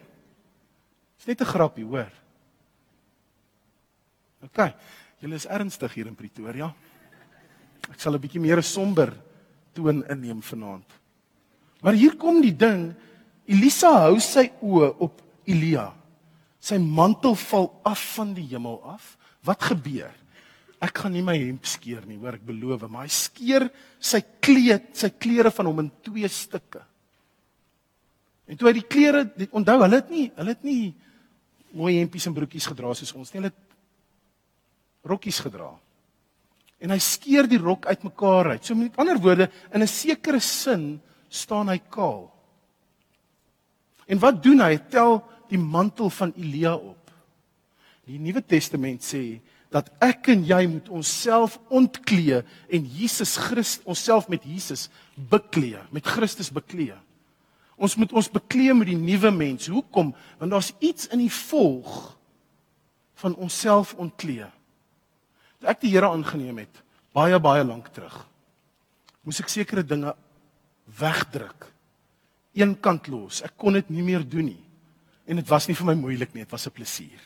Dis 1.17 1.27
net 1.27 1.41
'n 1.41 1.49
grappie, 1.49 1.85
hoor. 1.85 2.13
OK. 4.45 4.75
Julle 5.21 5.35
is 5.35 5.47
ernstig 5.47 5.95
hier 5.95 6.07
in 6.07 6.15
Pretoria. 6.15 6.75
Ek 7.91 7.99
sal 7.99 8.15
'n 8.15 8.21
bietjie 8.21 8.41
meer 8.41 8.59
'n 8.59 8.63
somber 8.63 9.13
toon 9.73 10.05
inneem 10.05 10.43
vanaand. 10.43 10.87
Maar 11.81 11.95
hier 11.95 12.17
kom 12.17 12.43
die 12.43 12.57
ding, 12.57 12.95
Elisa 13.49 13.91
hou 14.05 14.19
sy 14.21 14.49
oë 14.61 14.91
op 15.05 15.23
Elia. 15.49 15.89
Sy 16.61 16.77
mantel 16.83 17.37
val 17.49 17.71
af 17.87 18.03
van 18.17 18.35
die 18.37 18.47
hemel 18.51 18.77
af. 18.85 19.15
Wat 19.47 19.63
gebeur? 19.71 20.13
Ek 20.85 21.01
gaan 21.03 21.15
nie 21.17 21.25
my 21.27 21.35
hemp 21.39 21.67
skeer 21.67 22.05
nie, 22.07 22.19
hoor 22.21 22.37
ek 22.37 22.45
beloof, 22.47 22.85
maar 22.87 23.09
hy 23.09 23.11
skeer 23.11 23.67
sy 23.99 24.21
kleed, 24.45 24.93
sy 24.95 25.11
klere 25.11 25.51
van 25.55 25.67
hom 25.71 25.83
in 25.83 25.91
twee 26.07 26.29
stukke. 26.31 26.85
En 28.49 28.59
toe 28.59 28.69
hy 28.71 28.77
die 28.79 28.87
klere, 28.87 29.25
onthou, 29.51 29.81
hulle 29.83 29.99
het 29.99 30.13
nie, 30.13 30.29
hulle 30.37 30.55
het 30.55 30.63
nie 30.65 30.93
mooi 31.75 31.99
hempies 31.99 32.29
en 32.31 32.37
broekies 32.37 32.69
gedra 32.71 32.95
soos 32.97 33.11
ons 33.19 33.33
nie, 33.33 33.43
hulle 33.43 33.51
het 33.51 35.09
rokkies 35.09 35.43
gedra 35.45 35.73
en 36.79 36.95
hy 36.95 36.99
skeer 37.03 37.49
die 37.51 37.61
rok 37.61 37.89
uitmekaar 37.91 38.55
uit. 38.55 38.65
So 38.67 38.79
met 38.79 38.99
ander 39.01 39.19
woorde, 39.19 39.51
in 39.75 39.83
'n 39.83 39.87
sekere 39.87 40.41
sin 40.41 41.01
staan 41.29 41.69
hy 41.69 41.79
kaal. 41.79 42.31
En 44.09 44.21
wat 44.23 44.41
doen 44.43 44.63
hy? 44.65 44.75
Tel 44.91 45.21
die 45.53 45.61
mantel 45.61 46.11
van 46.11 46.33
Elia 46.37 46.75
op. 46.75 47.13
Die 48.09 48.21
Nuwe 48.21 48.41
Testament 48.45 49.05
sê 49.05 49.41
dat 49.73 49.91
ek 50.01 50.31
en 50.33 50.47
jy 50.49 50.63
moet 50.71 50.89
onsself 50.89 51.59
ontklee 51.69 52.41
en 52.73 52.87
Jesus 52.89 53.37
Christus 53.37 53.85
onsself 53.85 54.31
met 54.33 54.47
Jesus 54.49 54.87
beklee, 55.29 55.83
met 55.93 56.09
Christus 56.09 56.49
beklee. 56.53 56.97
Ons 57.77 57.99
moet 58.01 58.13
ons 58.17 58.31
beklee 58.33 58.75
met 58.75 58.89
die 58.91 58.99
nuwe 58.99 59.31
mens. 59.31 59.69
Hoekom? 59.71 60.15
Want 60.41 60.55
daar's 60.55 60.73
iets 60.81 61.11
in 61.13 61.21
die 61.23 61.33
volg 61.33 62.17
van 63.21 63.37
onsself 63.37 63.93
ontklee. 64.01 64.49
Toe 65.59 65.71
ek 65.71 65.83
die 65.85 65.93
Here 65.93 66.09
aangeneem 66.11 66.63
het, 66.65 66.83
baie 67.15 67.39
baie 67.43 67.65
lank 67.67 67.91
terug, 67.95 68.17
moes 69.27 69.41
ek 69.43 69.51
sekere 69.53 69.85
dinge 69.85 70.15
wegdruk. 70.99 71.69
Een 72.57 72.77
kant 72.81 73.07
los. 73.07 73.43
Ek 73.43 73.57
kon 73.57 73.73
dit 73.73 73.91
nie 73.91 74.03
meer 74.03 74.25
doen 74.25 74.45
nie. 74.45 74.65
En 75.29 75.37
dit 75.37 75.49
was 75.49 75.69
nie 75.69 75.77
vir 75.77 75.87
my 75.91 75.95
moeilik 75.95 76.33
nie, 76.35 76.45
dit 76.45 76.53
was 76.53 76.67
'n 76.67 76.71
plesier. 76.73 77.21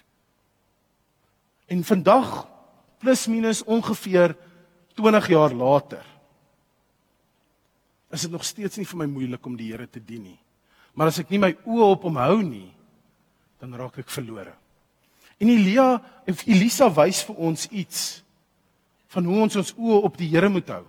En 1.68 1.84
vandag 1.84 2.48
plus 2.98 3.26
minus 3.26 3.64
ongeveer 3.64 4.36
20 4.94 5.28
jaar 5.28 5.52
later 5.54 6.04
is 8.10 8.20
dit 8.20 8.30
nog 8.30 8.44
steeds 8.44 8.76
nie 8.76 8.86
vir 8.86 8.98
my 8.98 9.06
moeilik 9.06 9.46
om 9.46 9.56
die 9.56 9.70
Here 9.72 9.86
te 9.88 10.00
dien 10.04 10.22
nie. 10.22 10.38
Maar 10.94 11.06
as 11.06 11.18
ek 11.18 11.30
nie 11.30 11.38
my 11.38 11.54
oë 11.64 11.86
op 11.94 12.02
hom 12.02 12.16
hou 12.20 12.42
nie, 12.42 12.68
dan 13.58 13.72
raak 13.74 13.96
ek 14.02 14.10
verlore. 14.12 14.52
En 15.40 15.48
Elia 15.48 16.02
en 16.28 16.36
Elisa 16.46 16.90
wys 16.92 17.22
vir 17.24 17.36
ons 17.36 17.66
iets 17.70 18.22
van 19.14 19.24
hoe 19.24 19.38
ons 19.46 19.56
ons 19.56 19.72
oë 19.78 20.02
op 20.04 20.18
die 20.20 20.28
Here 20.28 20.50
moet 20.52 20.68
hou 20.68 20.84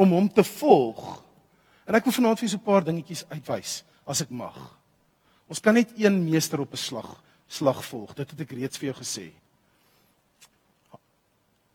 om 0.00 0.14
hom 0.16 0.30
te 0.32 0.44
volg. 0.56 1.20
En 1.90 1.98
ek 1.98 2.06
wil 2.06 2.14
vanaand 2.14 2.38
vir 2.38 2.46
julle 2.46 2.54
so 2.54 2.62
'n 2.62 2.68
paar 2.68 2.84
dingetjies 2.86 3.24
uitwys 3.34 3.82
as 4.06 4.20
ek 4.22 4.30
mag. 4.30 4.54
Ons 5.50 5.58
kan 5.60 5.74
net 5.74 5.90
een 5.98 6.22
meester 6.24 6.60
op 6.60 6.72
'n 6.72 6.76
slag 6.76 7.22
slag 7.48 7.84
volg. 7.84 8.14
Dit 8.14 8.30
het 8.30 8.40
ek 8.40 8.52
reeds 8.54 8.78
vir 8.78 8.92
jou 8.92 8.98
gesê. 9.02 9.32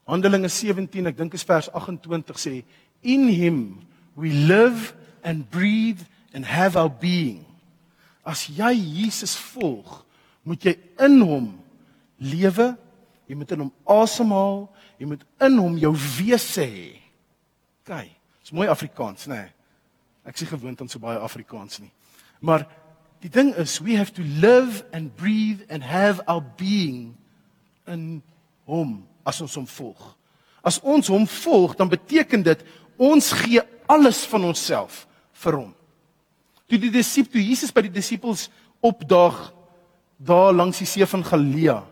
Handelinge 0.08 0.48
17, 0.48 1.08
ek 1.08 1.18
dink 1.18 1.34
is 1.34 1.44
vers 1.44 1.68
28 1.74 2.40
sê 2.40 2.64
in 3.02 3.28
him 3.28 3.88
we 4.16 4.30
live 4.30 4.94
and 5.24 5.50
breathe 5.50 6.06
and 6.34 6.46
have 6.46 6.78
our 6.78 6.90
being. 6.90 7.44
As 8.24 8.48
jy 8.48 8.72
Jesus 8.74 9.36
volg, 9.36 10.06
moet 10.44 10.64
jy 10.64 10.76
in 11.00 11.22
hom 11.22 11.64
lewe, 12.18 12.78
jy 13.28 13.36
moet 13.36 13.52
in 13.52 13.60
hom 13.60 13.74
asemhaal, 13.84 14.70
jy 14.98 15.06
moet 15.06 15.26
in 15.42 15.58
hom 15.58 15.78
jou 15.78 15.94
wese 16.18 16.64
hê. 16.64 17.02
Kyk, 17.84 18.16
dis 18.42 18.52
mooi 18.52 18.70
Afrikaans, 18.70 19.28
nê? 19.28 19.36
Nee. 19.36 19.55
Ek 20.26 20.38
sê 20.38 20.48
gewoond 20.50 20.82
aan 20.82 20.90
so 20.90 21.00
baie 21.00 21.20
Afrikaans 21.22 21.80
nie. 21.80 21.92
Maar 22.42 22.66
die 23.22 23.30
ding 23.30 23.54
is, 23.62 23.80
we 23.80 23.96
have 23.98 24.14
to 24.14 24.24
live 24.42 24.84
and 24.94 25.16
breathe 25.16 25.62
and 25.70 25.84
have 25.84 26.22
our 26.28 26.44
being 26.58 27.16
in 27.88 28.22
hom 28.66 29.06
as 29.26 29.42
ons 29.42 29.56
hom 29.58 29.68
volg. 29.70 30.12
As 30.66 30.80
ons 30.82 31.10
hom 31.14 31.28
volg, 31.30 31.76
dan 31.78 31.90
beteken 31.90 32.44
dit 32.46 32.62
ons 32.98 33.32
gee 33.42 33.62
alles 33.92 34.24
van 34.30 34.48
onsself 34.50 35.04
vir 35.44 35.60
hom. 35.60 35.74
Toe 36.66 36.80
die 36.82 36.94
disipel, 36.94 37.36
toe 37.36 37.44
Jesus 37.46 37.74
by 37.74 37.86
die 37.86 37.94
disippels 37.94 38.48
opdaag 38.86 39.52
daar 40.18 40.54
langs 40.56 40.80
die 40.82 40.90
see 40.90 41.06
van 41.06 41.26
Galilea, 41.26 41.84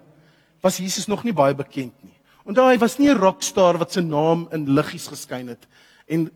was 0.64 0.80
Jesus 0.80 1.10
nog 1.12 1.26
nie 1.28 1.36
baie 1.36 1.54
bekend 1.54 1.94
nie. 2.02 2.16
En 2.48 2.56
daai 2.56 2.78
was 2.80 2.98
nie 3.00 3.10
'n 3.10 3.20
rockstar 3.20 3.78
wat 3.78 3.94
se 3.94 4.02
naam 4.02 4.48
in 4.52 4.74
liggies 4.76 5.08
geskyn 5.08 5.48
het 5.48 5.68
en 6.08 6.30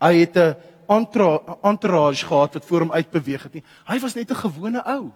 hy 0.00 0.14
het 0.20 0.36
'n 0.36 0.56
entourage 0.86 2.26
gehad 2.26 2.52
wat 2.52 2.64
voor 2.64 2.80
hom 2.80 2.92
uitbeweeg 2.92 3.42
het 3.42 3.52
nie. 3.52 3.64
Hy 3.86 3.98
was 4.00 4.14
net 4.14 4.30
'n 4.30 4.34
gewone 4.34 4.84
ou. 4.84 5.10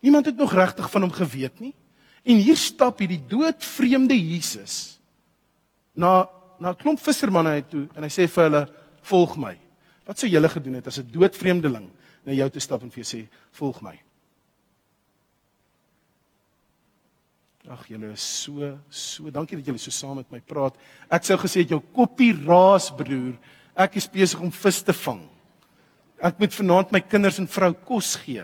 Niemand 0.00 0.26
het 0.26 0.36
nog 0.36 0.52
regtig 0.52 0.90
van 0.90 1.00
hom 1.00 1.10
geweet 1.10 1.60
nie. 1.60 1.74
En 2.22 2.36
hier 2.36 2.56
stap 2.56 2.98
hierdie 2.98 3.24
doodvreemde 3.26 4.14
Jesus 4.28 4.98
na 5.94 6.28
na 6.58 6.70
'n 6.70 6.76
klomp 6.76 7.00
vissermanne 7.00 7.50
uit 7.50 7.70
toe 7.70 7.88
en 7.94 8.02
hy 8.02 8.08
sê 8.08 8.28
vir 8.28 8.44
hulle: 8.44 8.68
"Volg 9.02 9.36
my." 9.36 9.58
Wat 10.06 10.18
sou 10.18 10.30
julle 10.30 10.48
gedoen 10.48 10.74
het 10.74 10.86
as 10.86 10.98
'n 10.98 11.10
doodvreemdeling 11.10 11.88
na 12.24 12.32
jou 12.32 12.50
toe 12.50 12.60
stap 12.60 12.82
en 12.82 12.90
vir 12.90 13.04
jou 13.04 13.16
sê: 13.16 13.28
"Volg 13.52 13.80
my." 13.80 13.98
Ag 17.68 17.86
julle 17.88 18.12
is 18.12 18.42
so 18.42 18.78
so 18.88 19.30
dankie 19.30 19.56
dat 19.56 19.66
julle 19.66 19.78
so 19.78 19.90
saam 19.90 20.16
met 20.16 20.30
my 20.30 20.40
praat. 20.40 20.74
Ek 21.10 21.24
sou 21.24 21.36
gesê 21.36 21.66
jou 21.68 21.80
koppie 21.92 22.32
raas 22.32 22.90
broer. 22.90 23.36
Ek 23.78 23.98
is 24.00 24.08
besig 24.10 24.40
om 24.42 24.50
vis 24.50 24.80
te 24.82 24.94
vang. 25.04 25.22
Ek 26.18 26.40
moet 26.42 26.54
vanaand 26.54 26.90
my 26.94 27.00
kinders 27.06 27.38
en 27.38 27.46
vrou 27.46 27.70
kos 27.86 28.16
gee. 28.24 28.42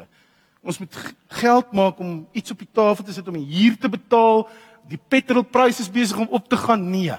Ons 0.63 0.79
moet 0.79 0.99
geld 1.41 1.73
maak 1.75 1.99
om 2.01 2.21
iets 2.33 2.55
op 2.55 2.61
die 2.63 2.71
tafel 2.71 3.05
te 3.05 3.15
sit 3.17 3.27
om 3.29 3.37
hier 3.37 3.75
te 3.81 3.91
betaal. 3.91 4.47
Die 4.89 5.01
petrolpryse 5.01 5.83
is 5.83 5.91
besig 5.91 6.21
om 6.23 6.31
op 6.31 6.47
te 6.49 6.59
gaan. 6.61 6.87
Nee. 6.91 7.19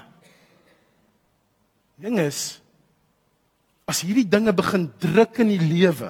Ding 2.00 2.18
is 2.24 2.62
as 3.86 4.02
hierdie 4.02 4.26
dinge 4.26 4.50
begin 4.56 4.88
druk 4.98 5.36
in 5.44 5.52
die 5.52 5.62
lewe, 5.62 6.08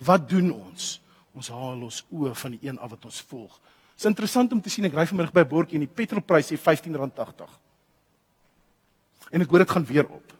wat 0.00 0.22
doen 0.30 0.48
ons? 0.54 0.94
Ons 1.36 1.50
haal 1.52 1.82
ons 1.84 1.98
oë 2.08 2.32
van 2.40 2.54
die 2.54 2.68
een 2.70 2.78
af 2.80 2.94
wat 2.94 3.04
ons 3.04 3.18
volg. 3.28 3.58
Dit 3.92 4.06
is 4.06 4.08
interessant 4.08 4.54
om 4.56 4.62
te 4.64 4.72
sien 4.72 4.88
ek 4.88 4.96
ry 4.96 5.04
vanmiddag 5.10 5.34
by 5.34 5.44
'n 5.44 5.52
bordjie 5.52 5.76
en 5.76 5.84
die 5.84 5.96
petrolprys 6.00 6.48
sê 6.48 6.56
R15.80. 6.56 7.50
En 9.32 9.42
ek 9.42 9.50
hoor 9.50 9.58
dit 9.58 9.70
gaan 9.70 9.84
weer 9.84 10.08
op. 10.08 10.32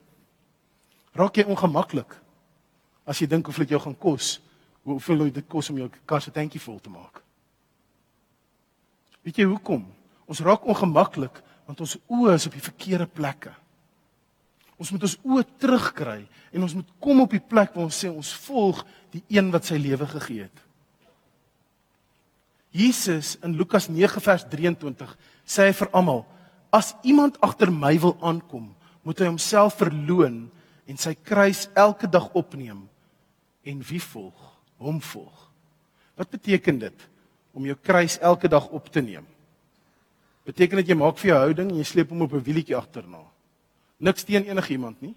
Raak 1.17 1.37
jy 1.37 1.45
ongemaklik 1.45 2.17
as 3.05 3.21
jy 3.21 3.27
dink 3.29 3.49
hoeveel 3.49 3.67
dit 3.67 3.75
jou 3.75 3.83
gaan 3.85 3.99
kos? 3.99 4.39
Hoeveel 4.87 5.29
dit 5.31 5.49
kos 5.49 5.69
om 5.71 5.81
jou 5.83 5.89
kar 6.09 6.23
se 6.25 6.33
tankie 6.35 6.61
vol 6.63 6.79
te 6.81 6.91
maak? 6.91 7.21
Weet 9.23 9.43
jy 9.43 9.47
hoekom? 9.51 9.85
Ons 10.27 10.43
raak 10.43 10.65
ongemaklik 10.67 11.43
want 11.69 11.83
ons 11.85 11.99
oë 12.11 12.35
is 12.35 12.49
op 12.49 12.57
die 12.57 12.65
verkeerde 12.65 13.07
plekke. 13.07 13.53
Ons 14.81 14.91
moet 14.91 15.05
ons 15.07 15.19
oë 15.23 15.45
terugkry 15.63 16.19
en 16.51 16.65
ons 16.67 16.75
moet 16.81 16.89
kom 17.03 17.23
op 17.23 17.35
die 17.37 17.43
plek 17.43 17.77
waar 17.77 17.87
ons 17.87 18.01
sê 18.03 18.11
ons 18.11 18.33
volg 18.49 18.81
die 19.13 19.23
een 19.31 19.53
wat 19.55 19.69
sy 19.69 19.79
lewe 19.79 20.09
gegee 20.17 20.49
het. 20.49 20.65
Jesus 22.73 23.37
in 23.45 23.55
Lukas 23.59 23.91
9 23.93 24.25
vers 24.25 24.47
23 24.49 25.13
sê 25.45 25.69
hy 25.69 25.77
vir 25.77 25.91
almal: 25.93 26.25
As 26.73 26.95
iemand 27.05 27.37
agter 27.45 27.71
my 27.71 27.93
wil 28.01 28.17
aankom, 28.25 28.71
moet 29.05 29.21
hy 29.21 29.29
homself 29.29 29.77
verloën 29.83 30.41
en 30.87 30.99
sy 30.99 31.15
kruis 31.15 31.69
elke 31.79 32.09
dag 32.11 32.31
opneem 32.39 32.83
en 33.63 33.83
wie 33.87 34.03
volg? 34.03 34.49
Hom 34.83 34.99
volg. 35.01 35.51
Wat 36.19 36.31
beteken 36.31 36.81
dit 36.83 37.09
om 37.55 37.67
jou 37.69 37.77
kruis 37.79 38.19
elke 38.19 38.49
dag 38.51 38.67
op 38.75 38.89
te 38.91 39.01
neem? 39.01 39.27
Beteken 40.47 40.81
dit 40.81 40.91
jy 40.91 40.97
maak 40.99 41.21
vir 41.21 41.33
jou 41.33 41.39
houding 41.45 41.71
en 41.71 41.79
jy 41.79 41.87
sleep 41.87 42.11
hom 42.11 42.25
op 42.27 42.33
'n 42.35 42.43
wielietjie 42.43 42.77
agterna? 42.77 43.23
Niks 43.99 44.25
teen 44.25 44.45
enigiemand 44.45 45.01
nie. 45.01 45.15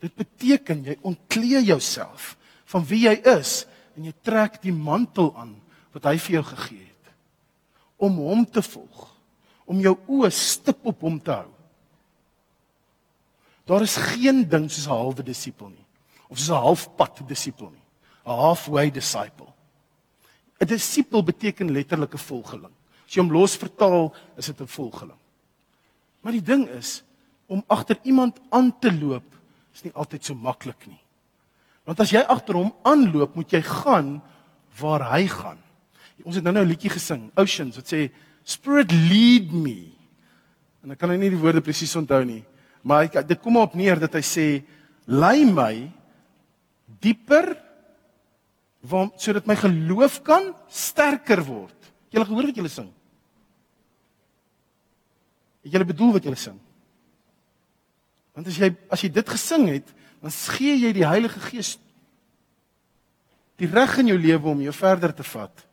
Dit 0.00 0.14
beteken 0.14 0.84
jy 0.84 0.98
ontklee 1.02 1.64
jouself 1.64 2.36
van 2.64 2.84
wie 2.84 3.08
jy 3.08 3.16
is 3.38 3.66
en 3.96 4.04
jy 4.04 4.14
trek 4.22 4.60
die 4.62 4.72
mantel 4.72 5.32
aan 5.36 5.56
wat 5.92 6.04
hy 6.04 6.18
vir 6.18 6.38
jou 6.38 6.44
gegee 6.52 6.84
het 6.84 7.12
om 7.96 8.20
hom 8.22 8.44
te 8.46 8.62
volg 8.62 9.06
om 9.68 9.80
jou 9.80 9.96
oë 10.06 10.30
stip 10.30 10.86
op 10.86 11.00
hom 11.00 11.18
te 11.20 11.34
hou 11.34 11.50
daar 13.68 13.84
is 13.84 13.96
geen 13.96 14.46
ding 14.48 14.70
soos 14.70 14.86
'n 14.86 14.96
halwe 14.96 15.22
disipel 15.22 15.68
nie 15.68 15.86
of 16.28 16.38
soos 16.38 16.50
'n 16.50 16.64
halfpad 16.64 17.22
disipel 17.28 17.70
nie 17.70 17.84
'n 18.28 18.36
halfway 18.36 18.90
disciple. 18.90 19.52
'n 20.60 20.66
disipel 20.66 21.22
beteken 21.22 21.72
letterlik 21.72 22.14
'n 22.14 22.18
volgeling. 22.18 22.74
As 23.06 23.14
jy 23.14 23.22
hom 23.22 23.32
los 23.32 23.56
vertaal 23.56 24.14
is 24.36 24.46
dit 24.46 24.60
'n 24.60 24.66
volgeling. 24.66 25.18
Maar 26.20 26.32
die 26.32 26.42
ding 26.42 26.68
is 26.68 27.02
om 27.46 27.64
agter 27.66 27.98
iemand 28.02 28.40
aan 28.50 28.78
te 28.78 28.92
loop 28.92 29.24
is 29.72 29.82
nie 29.82 29.92
altyd 29.94 30.24
so 30.24 30.34
maklik 30.34 30.86
nie. 30.86 31.00
Want 31.84 32.00
as 32.00 32.10
jy 32.10 32.20
agter 32.20 32.54
hom 32.54 32.74
aanloop 32.82 33.34
moet 33.34 33.50
jy 33.50 33.62
gaan 33.62 34.22
waar 34.80 35.10
hy 35.14 35.26
gaan. 35.26 35.58
Ons 36.24 36.34
het 36.34 36.44
nou-nou 36.44 36.64
'n 36.64 36.68
liedjie 36.68 36.90
gesing, 36.90 37.30
Oceans, 37.34 37.76
wat 37.76 37.92
sê 37.92 38.10
Spirit 38.42 38.92
lead 38.92 39.52
me. 39.52 39.92
En 40.82 40.90
ek 40.90 40.98
kan 40.98 41.08
nou 41.08 41.18
nie 41.18 41.30
die 41.30 41.38
woorde 41.38 41.60
presies 41.60 41.96
onthou 41.96 42.24
nie, 42.24 42.44
maar 42.88 43.04
hy 43.04 43.22
dit 43.28 43.40
kom 43.44 43.58
op 43.60 43.74
neer 43.76 44.00
dat 44.00 44.14
hy 44.16 44.24
sê 44.24 44.46
lei 45.04 45.44
my 45.44 45.90
dieper 47.02 47.50
want 48.88 49.18
sodat 49.20 49.48
my 49.48 49.56
geloof 49.58 50.22
kan 50.24 50.54
sterker 50.72 51.42
word. 51.44 51.76
Julle 52.08 52.24
gehoor 52.24 52.48
wat 52.48 52.56
julle 52.56 52.72
sing? 52.72 52.88
Het 55.66 55.74
julle 55.74 55.88
bedoel 55.90 56.14
wat 56.16 56.24
julle 56.24 56.40
sing? 56.40 56.56
Want 58.32 58.48
as 58.48 58.56
jy 58.56 58.70
as 58.94 59.04
jy 59.04 59.10
dit 59.12 59.34
gesing 59.34 59.68
het, 59.68 59.92
dan 60.22 60.32
gee 60.56 60.78
jy 60.78 60.94
die 60.96 61.06
Heilige 61.06 61.42
Gees 61.50 61.76
die 63.58 63.66
reg 63.66 63.96
in 63.98 64.12
jou 64.12 64.18
lewe 64.18 64.52
om 64.52 64.60
jou 64.62 64.72
verder 64.72 65.10
te 65.10 65.24
vat. 65.26 65.64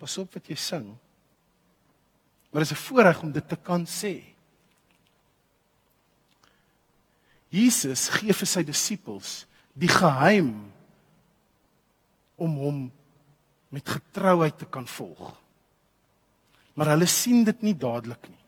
Pas 0.00 0.14
op 0.18 0.32
wat 0.32 0.46
jy 0.48 0.56
sing. 0.56 0.86
Maar 2.50 2.64
dit 2.64 2.70
is 2.70 2.72
'n 2.72 2.84
voorreg 2.88 3.22
om 3.22 3.32
dit 3.32 3.48
te 3.48 3.56
kan 3.56 3.84
sê. 3.84 4.31
Jesus 7.52 8.08
gee 8.16 8.32
vir 8.32 8.48
sy 8.48 8.62
disippels 8.64 9.42
die 9.76 9.90
geheim 9.90 10.54
om 12.40 12.56
hom 12.60 12.78
met 13.72 13.88
getrouheid 13.88 14.56
te 14.58 14.68
kan 14.68 14.86
volg. 14.88 15.32
Maar 16.76 16.94
hulle 16.94 17.08
sien 17.08 17.44
dit 17.44 17.64
nie 17.64 17.74
dadelik 17.76 18.24
nie. 18.28 18.40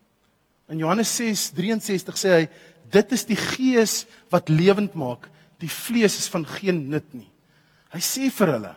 In 0.73 0.81
Johannes 0.81 1.13
6:63 1.21 2.17
sê 2.17 2.33
hy 2.33 2.45
dit 2.93 3.13
is 3.13 3.25
die 3.29 3.37
gees 3.37 4.05
wat 4.33 4.49
lewend 4.49 4.95
maak, 4.97 5.29
die 5.61 5.71
vlees 5.71 6.17
is 6.19 6.29
van 6.29 6.47
geen 6.47 6.89
nut 6.89 7.07
nie. 7.15 7.29
Hy 7.93 8.01
sê 8.01 8.31
vir 8.33 8.57
hulle 8.57 8.75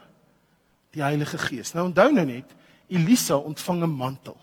die 0.96 1.04
Heilige 1.04 1.38
Gees. 1.38 1.74
Nou 1.76 1.88
onthou 1.90 2.12
nou 2.12 2.26
net, 2.26 2.52
Elisa 2.90 3.38
ontvang 3.38 3.84
'n 3.84 3.98
mantel. 3.98 4.38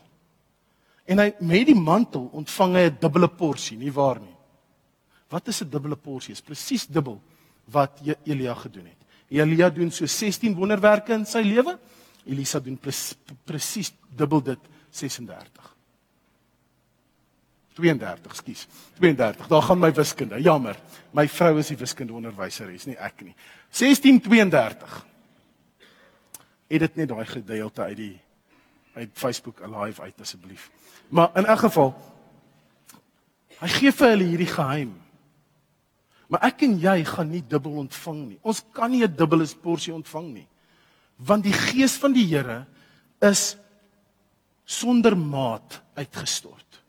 En 1.07 1.19
hy 1.19 1.33
met 1.41 1.67
die 1.67 1.75
mantel 1.75 2.29
ontvang 2.33 2.75
hy 2.75 2.85
'n 2.91 2.99
dubbele 3.01 3.29
porsie, 3.29 3.77
nie 3.77 3.93
waar 3.93 4.21
nie? 4.21 4.34
Wat 5.35 5.49
is 5.51 5.63
'n 5.63 5.69
dubbele 5.69 5.97
porsie? 5.97 6.33
Is 6.33 6.41
presies 6.41 6.87
dubbel 6.87 7.23
wat 7.65 8.01
Elia 8.23 8.55
gedoen 8.55 8.87
het. 8.87 9.01
Elia 9.29 9.71
doen 9.71 9.91
so 9.91 10.07
16 10.07 10.55
wonderwerke 10.55 11.13
in 11.13 11.27
sy 11.27 11.43
lewe. 11.43 11.79
Elisa 12.25 12.61
doen 12.61 12.79
presies 13.45 13.93
dubbel 14.09 14.43
dit 14.43 14.59
36. 14.91 15.77
32, 17.75 18.37
skus. 18.37 18.67
32. 18.99 19.47
Daar 19.47 19.63
gaan 19.63 19.79
my 19.79 19.93
wiskunde. 19.93 20.43
Jammer. 20.43 20.79
My 21.11 21.29
vrou 21.29 21.59
is 21.59 21.69
die 21.69 21.77
wiskundeonderwyseres, 21.77 22.87
nie 22.87 22.97
ek 22.97 23.21
nie. 23.27 23.35
1632. 23.71 25.07
Het 26.69 26.81
dit 26.81 26.97
net 26.97 27.09
daai 27.09 27.27
gedeelte 27.27 27.83
uit 27.83 27.97
die 27.97 28.21
uit 28.95 29.11
Facebook 29.13 29.63
alive 29.63 30.03
uit 30.03 30.21
asseblief. 30.21 30.71
Maar 31.09 31.31
in 31.35 31.47
elk 31.47 31.59
geval 31.59 31.95
hy 33.59 33.69
gee 33.69 33.93
vir 33.93 34.09
hulle 34.15 34.25
hierdie 34.25 34.53
geheim. 34.55 35.04
Maar 36.29 36.47
ek 36.49 36.63
en 36.63 36.79
jy 36.81 37.05
gaan 37.05 37.31
nie 37.31 37.43
dubbel 37.47 37.73
ontvang 37.85 38.21
nie. 38.29 38.39
Ons 38.43 38.63
kan 38.73 38.91
nie 38.91 39.05
'n 39.05 39.17
dubbele 39.17 39.47
porsie 39.63 39.95
ontvang 39.95 40.33
nie. 40.33 40.49
Want 41.17 41.45
die 41.45 41.53
gees 41.53 41.97
van 41.97 42.13
die 42.13 42.27
Here 42.27 42.67
is 43.21 43.57
sonder 44.65 45.17
maat 45.17 45.83
uitgestort. 45.95 46.83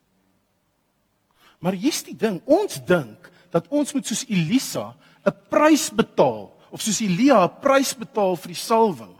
Maar 1.59 1.73
hier's 1.73 2.03
die 2.03 2.15
ding, 2.15 2.41
ons 2.45 2.79
dink 2.85 3.31
dat 3.51 3.67
ons 3.69 3.93
moet 3.93 4.05
soos 4.05 4.25
Elisa 4.27 4.95
'n 5.25 5.33
prys 5.49 5.89
betaal 5.89 6.53
of 6.69 6.81
soos 6.81 7.01
Elia 7.01 7.43
'n 7.43 7.59
prys 7.61 7.93
betaal 7.93 8.35
vir 8.35 8.53
die 8.53 8.61
salwing. 8.61 9.15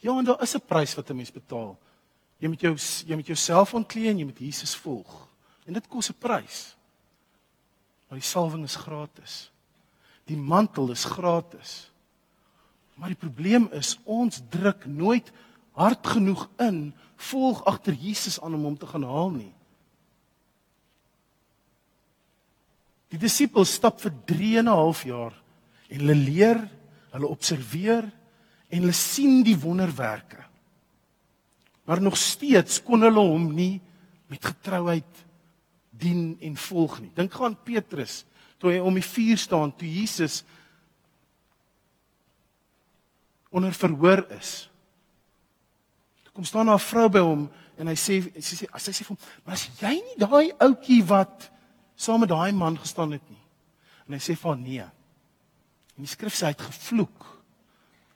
Ja, 0.00 0.18
en 0.18 0.24
daar 0.24 0.42
is 0.42 0.54
'n 0.54 0.66
prys 0.66 0.94
wat 0.94 1.10
'n 1.10 1.16
mens 1.16 1.32
betaal. 1.32 1.78
Jy 2.38 2.48
moet 2.48 2.60
jou 2.60 2.76
jy 3.06 3.14
moet 3.14 3.26
jouself 3.26 3.74
ontklee 3.74 4.08
en 4.10 4.18
jy 4.18 4.24
moet 4.24 4.38
Jesus 4.38 4.74
volg. 4.74 5.28
En 5.66 5.72
dit 5.72 5.88
kos 5.88 6.10
'n 6.10 6.18
prys. 6.18 6.76
Maar 8.12 8.20
die 8.20 8.28
salwing 8.28 8.66
is 8.68 8.74
gratis. 8.76 9.34
Die 10.28 10.36
mantel 10.36 10.90
is 10.92 11.06
gratis. 11.08 11.70
Maar 13.00 13.14
die 13.14 13.16
probleem 13.16 13.70
is 13.72 13.94
ons 14.04 14.42
druk 14.52 14.84
nooit 14.84 15.30
hard 15.80 16.10
genoeg 16.12 16.42
in 16.60 16.90
volg 17.30 17.62
agter 17.64 17.96
Jesus 17.96 18.36
aan 18.44 18.58
om 18.58 18.66
hom 18.68 18.76
te 18.76 18.90
gaan 18.90 19.08
haal 19.08 19.32
nie. 19.32 19.48
Die 23.16 23.22
disippels 23.24 23.72
stap 23.80 24.04
vir 24.04 24.12
3 24.28 24.52
en 24.60 24.68
'n 24.68 24.76
half 24.76 25.04
jaar 25.08 25.32
en 25.88 25.98
hulle 26.04 26.18
leer, 26.28 26.68
hulle 27.16 27.32
observeer 27.32 28.04
en 28.68 28.78
hulle 28.78 28.92
sien 28.92 29.40
die 29.42 29.56
wonderwerke. 29.56 30.44
Maar 31.88 32.02
nog 32.02 32.20
steeds 32.20 32.82
kon 32.84 33.00
hulle 33.00 33.24
hom 33.24 33.54
nie 33.56 33.80
met 34.28 34.44
getrouheid 34.44 35.21
dien 36.02 36.36
en 36.42 36.58
volg 36.66 36.98
nie. 37.00 37.12
Dink 37.14 37.34
gaan 37.38 37.56
Petrus 37.64 38.22
toe 38.62 38.74
hy 38.74 38.82
om 38.82 38.94
die 38.94 39.06
vuur 39.06 39.40
staan 39.40 39.72
toe 39.74 39.88
Jesus 39.90 40.42
onder 43.52 43.74
verhoor 43.74 44.22
is. 44.38 44.52
Toe 46.22 46.32
kom 46.32 46.46
staan 46.48 46.70
'n 46.70 46.78
vrou 46.78 47.08
by 47.08 47.20
hom 47.20 47.50
en 47.76 47.86
hy 47.86 47.94
sê 47.94 48.22
sy 48.40 48.56
sê 48.56 48.66
sy 48.78 48.92
sê 48.92 49.04
vir 49.04 49.16
hom, 49.16 49.18
"Maar 49.44 49.54
as 49.54 49.68
jy 49.80 49.94
nie 49.94 50.18
daai 50.18 50.52
ouetjie 50.60 51.02
wat 51.04 51.50
saam 51.96 52.20
met 52.20 52.28
daai 52.28 52.52
man 52.52 52.78
gestaan 52.78 53.12
het 53.12 53.30
nie." 53.30 53.42
En 54.06 54.14
hy 54.14 54.20
sê 54.20 54.36
vir 54.36 54.48
haar, 54.50 54.58
"Nee." 54.58 54.80
En 55.96 56.02
die 56.04 56.06
skrif 56.06 56.34
sê 56.34 56.46
hy 56.46 56.54
het 56.54 56.60
gevloek. 56.60 57.26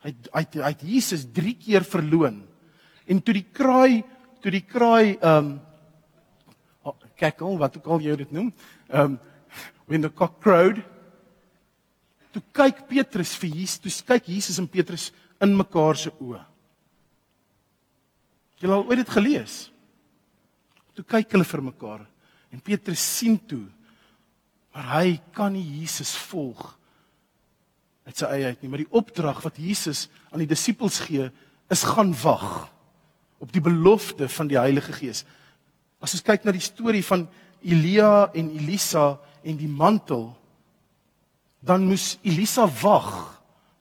Hy 0.02 0.14
hy 0.32 0.46
hy 0.62 0.70
het 0.72 0.82
Jesus 0.82 1.26
3 1.32 1.54
keer 1.54 1.84
verloon. 1.84 2.46
En 3.06 3.22
toe 3.22 3.34
die 3.34 3.46
kraai, 3.52 4.04
toe 4.40 4.50
die 4.50 4.64
kraai 4.64 5.18
ehm 5.20 5.44
um, 5.44 5.60
al 7.22 7.58
wat 7.58 7.76
ook 7.76 7.86
al 7.86 8.00
jy 8.04 8.16
dit 8.16 8.32
noem. 8.32 8.52
Um, 8.88 9.18
when 9.86 10.02
the 10.02 10.10
cock 10.10 10.40
crowed. 10.40 10.82
Toe 12.32 12.42
kyk 12.52 12.84
Petrus 12.88 13.36
vir 13.40 13.54
Jesus, 13.54 13.78
toe 13.80 14.08
kyk 14.14 14.28
Jesus 14.28 14.58
en 14.58 14.68
Petrus 14.68 15.12
in 15.40 15.54
mekaar 15.56 15.96
se 15.96 16.10
oë. 16.20 16.42
Jy 18.60 18.68
al 18.72 18.84
ooit 18.88 19.00
dit 19.00 19.14
gelees? 19.14 19.56
Toe 20.96 21.04
kyk 21.04 21.32
hulle 21.36 21.44
vir 21.48 21.64
mekaar 21.70 22.04
en 22.52 22.62
Petrus 22.64 23.00
sien 23.00 23.36
toe 23.48 23.66
maar 24.76 24.90
hy 25.00 25.16
kan 25.32 25.54
nie 25.56 25.64
Jesus 25.80 26.12
volg 26.28 26.60
uit 28.04 28.18
sy 28.20 28.28
eie 28.28 28.50
uit 28.52 28.60
nie, 28.60 28.68
maar 28.68 28.82
die 28.84 28.92
opdrag 28.94 29.38
wat 29.40 29.56
Jesus 29.56 30.04
aan 30.28 30.42
die 30.44 30.50
disippels 30.50 30.98
gee 31.08 31.30
is 31.72 31.84
gaan 31.88 32.12
wag 32.20 32.66
op 33.40 33.54
die 33.54 33.64
belofte 33.64 34.28
van 34.28 34.50
die 34.52 34.58
Heilige 34.60 34.92
Gees. 34.92 35.24
As 36.02 36.14
ons 36.16 36.24
kyk 36.24 36.44
na 36.44 36.54
die 36.54 36.64
storie 36.64 37.04
van 37.06 37.26
Elia 37.64 38.28
en 38.36 38.50
Elisa 38.58 39.16
en 39.46 39.56
die 39.58 39.70
mantel, 39.70 40.28
dan 41.66 41.86
moes 41.88 42.14
Elisa 42.26 42.66
wag 42.82 43.10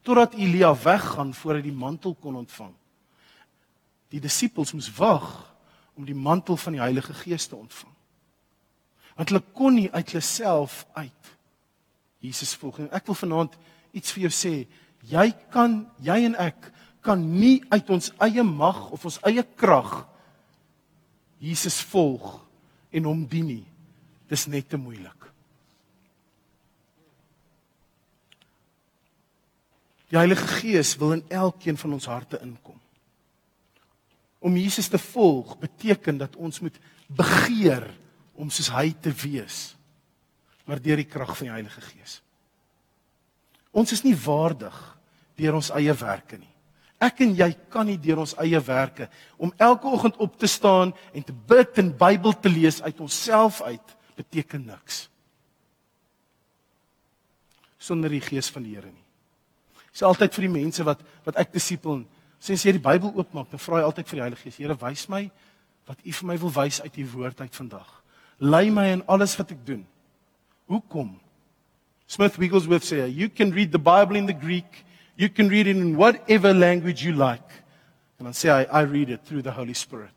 totdat 0.06 0.38
Elia 0.38 0.72
weggaan 0.78 1.34
voordat 1.34 1.64
hy 1.64 1.70
die 1.70 1.80
mantel 1.80 2.16
kon 2.22 2.38
ontvang. 2.40 2.72
Die 4.14 4.22
disippels 4.22 4.74
moes 4.74 4.90
wag 4.98 5.28
om 5.98 6.06
die 6.06 6.18
mantel 6.18 6.58
van 6.62 6.78
die 6.78 6.84
Heilige 6.84 7.14
Gees 7.18 7.48
te 7.50 7.58
ontvang. 7.58 7.94
Want 9.16 9.32
hulle 9.32 9.44
kon 9.56 9.78
nie 9.78 9.90
uit 9.92 10.12
hulle 10.12 10.24
self 10.26 10.84
uit 10.94 11.32
Jesus 12.26 12.56
volg 12.58 12.80
nie. 12.82 12.90
Ek 12.96 13.06
wil 13.08 13.18
vanaand 13.18 13.56
iets 13.96 14.14
vir 14.16 14.26
jou 14.26 14.34
sê. 14.34 14.54
Jy 15.06 15.28
kan 15.54 15.84
jy 16.04 16.18
en 16.30 16.38
ek 16.42 16.72
kan 17.06 17.22
nie 17.22 17.60
uit 17.70 17.90
ons 17.94 18.12
eie 18.26 18.44
mag 18.46 18.90
of 18.96 19.06
ons 19.06 19.20
eie 19.30 19.44
krag 19.58 20.04
Jesus 21.44 21.82
volg 21.92 22.40
en 22.96 23.08
hom 23.10 23.26
dien 23.30 23.48
nie. 23.50 23.66
Dis 24.30 24.48
net 24.50 24.70
te 24.70 24.80
moeilik. 24.82 25.26
Die 30.10 30.18
Heilige 30.18 30.48
Gees 30.62 30.96
wil 31.02 31.18
in 31.18 31.24
elkeen 31.34 31.78
van 31.78 31.96
ons 31.98 32.08
harte 32.10 32.40
inkom. 32.42 32.78
Om 34.40 34.58
Jesus 34.58 34.88
te 34.88 35.02
volg 35.02 35.58
beteken 35.60 36.18
dat 36.22 36.36
ons 36.36 36.62
moet 36.62 36.78
begeer 37.08 37.88
om 38.38 38.52
soos 38.54 38.70
hy 38.76 38.92
te 39.02 39.12
wees, 39.24 39.74
maar 40.66 40.82
deur 40.82 41.02
die 41.02 41.10
krag 41.10 41.34
van 41.38 41.50
die 41.50 41.56
Heilige 41.56 41.82
Gees. 41.82 42.20
Ons 43.76 43.92
is 43.92 44.06
nie 44.06 44.16
waardig 44.16 44.76
deur 45.36 45.58
ons 45.58 45.72
eie 45.76 45.94
werke 46.00 46.38
nie. 46.40 46.55
Ek 47.04 47.20
en 47.26 47.34
jy 47.36 47.50
kan 47.72 47.88
nie 47.90 47.98
deur 48.00 48.22
ons 48.24 48.36
eie 48.40 48.60
werke 48.64 49.10
om 49.38 49.52
elke 49.60 49.90
oggend 49.92 50.16
op 50.24 50.38
te 50.40 50.48
staan 50.48 50.94
en 51.14 51.24
te 51.24 51.36
bid 51.36 51.82
en 51.82 51.92
Bybel 51.98 52.36
te 52.40 52.50
lees 52.50 52.82
uit 52.82 53.00
onsself 53.04 53.62
uit 53.62 53.96
beteken 54.16 54.64
niks. 54.66 55.06
Sonder 57.78 58.10
die 58.10 58.24
gees 58.24 58.48
van 58.50 58.64
die 58.64 58.78
Here 58.78 58.88
nie. 58.88 59.04
Dis 59.92 60.04
altyd 60.08 60.34
vir 60.36 60.48
die 60.48 60.54
mense 60.56 60.86
wat 60.88 61.04
wat 61.28 61.42
ek 61.44 61.52
disipel 61.54 62.06
sê 62.40 62.56
as 62.56 62.64
jy 62.66 62.76
die 62.78 62.84
Bybel 62.84 63.12
oopmaak, 63.16 63.50
dan 63.52 63.62
vra 63.62 63.82
jy 63.82 63.90
altyd 63.90 64.10
vir 64.10 64.18
die 64.18 64.24
Heilige 64.24 64.44
Gees. 64.46 64.58
Here, 64.62 64.78
wys 64.80 65.06
my 65.12 65.26
wat 65.86 66.02
U 66.02 66.16
vir 66.18 66.28
my 66.32 66.38
wil 66.42 66.54
wys 66.56 66.80
uit 66.82 66.98
U 67.02 67.06
woord 67.14 67.42
uit 67.42 67.60
vandag. 67.60 67.92
Lei 68.40 68.70
my 68.74 68.88
in 68.96 69.04
alles 69.12 69.36
wat 69.38 69.52
ek 69.54 69.62
doen. 69.68 69.84
Hoekom? 70.72 71.14
Smith 72.08 72.38
Wigglesworth 72.42 72.86
sê, 72.86 73.06
you 73.10 73.30
can 73.30 73.54
read 73.54 73.72
the 73.72 73.82
Bible 73.82 74.18
in 74.18 74.28
the 74.30 74.38
Greek 74.38 74.84
You 75.16 75.30
can 75.30 75.48
read 75.48 75.68
it 75.68 75.76
in 75.76 75.96
whatever 75.96 76.54
language 76.54 77.04
you 77.04 77.16
like. 77.16 77.64
En 78.20 78.28
dan 78.28 78.36
sê 78.36 78.52
hy 78.52 78.64
I 78.68 78.84
read 78.84 79.10
it 79.10 79.26
through 79.26 79.44
the 79.44 79.52
Holy 79.52 79.74
Spirit. 79.74 80.16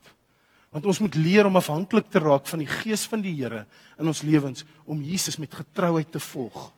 Want 0.69 0.85
ons 0.85 0.99
moet 0.99 1.15
leer 1.15 1.47
om 1.47 1.55
afhanklik 1.55 2.11
te 2.11 2.19
raak 2.21 2.47
van 2.47 2.61
die 2.61 2.69
gees 2.69 3.07
van 3.09 3.23
die 3.25 3.33
Here 3.33 3.65
in 3.99 4.07
ons 4.07 4.21
lewens 4.21 4.65
om 4.85 5.01
Jesus 5.01 5.39
met 5.41 5.53
getrouheid 5.53 6.11
te 6.11 6.19
volg. 6.19 6.69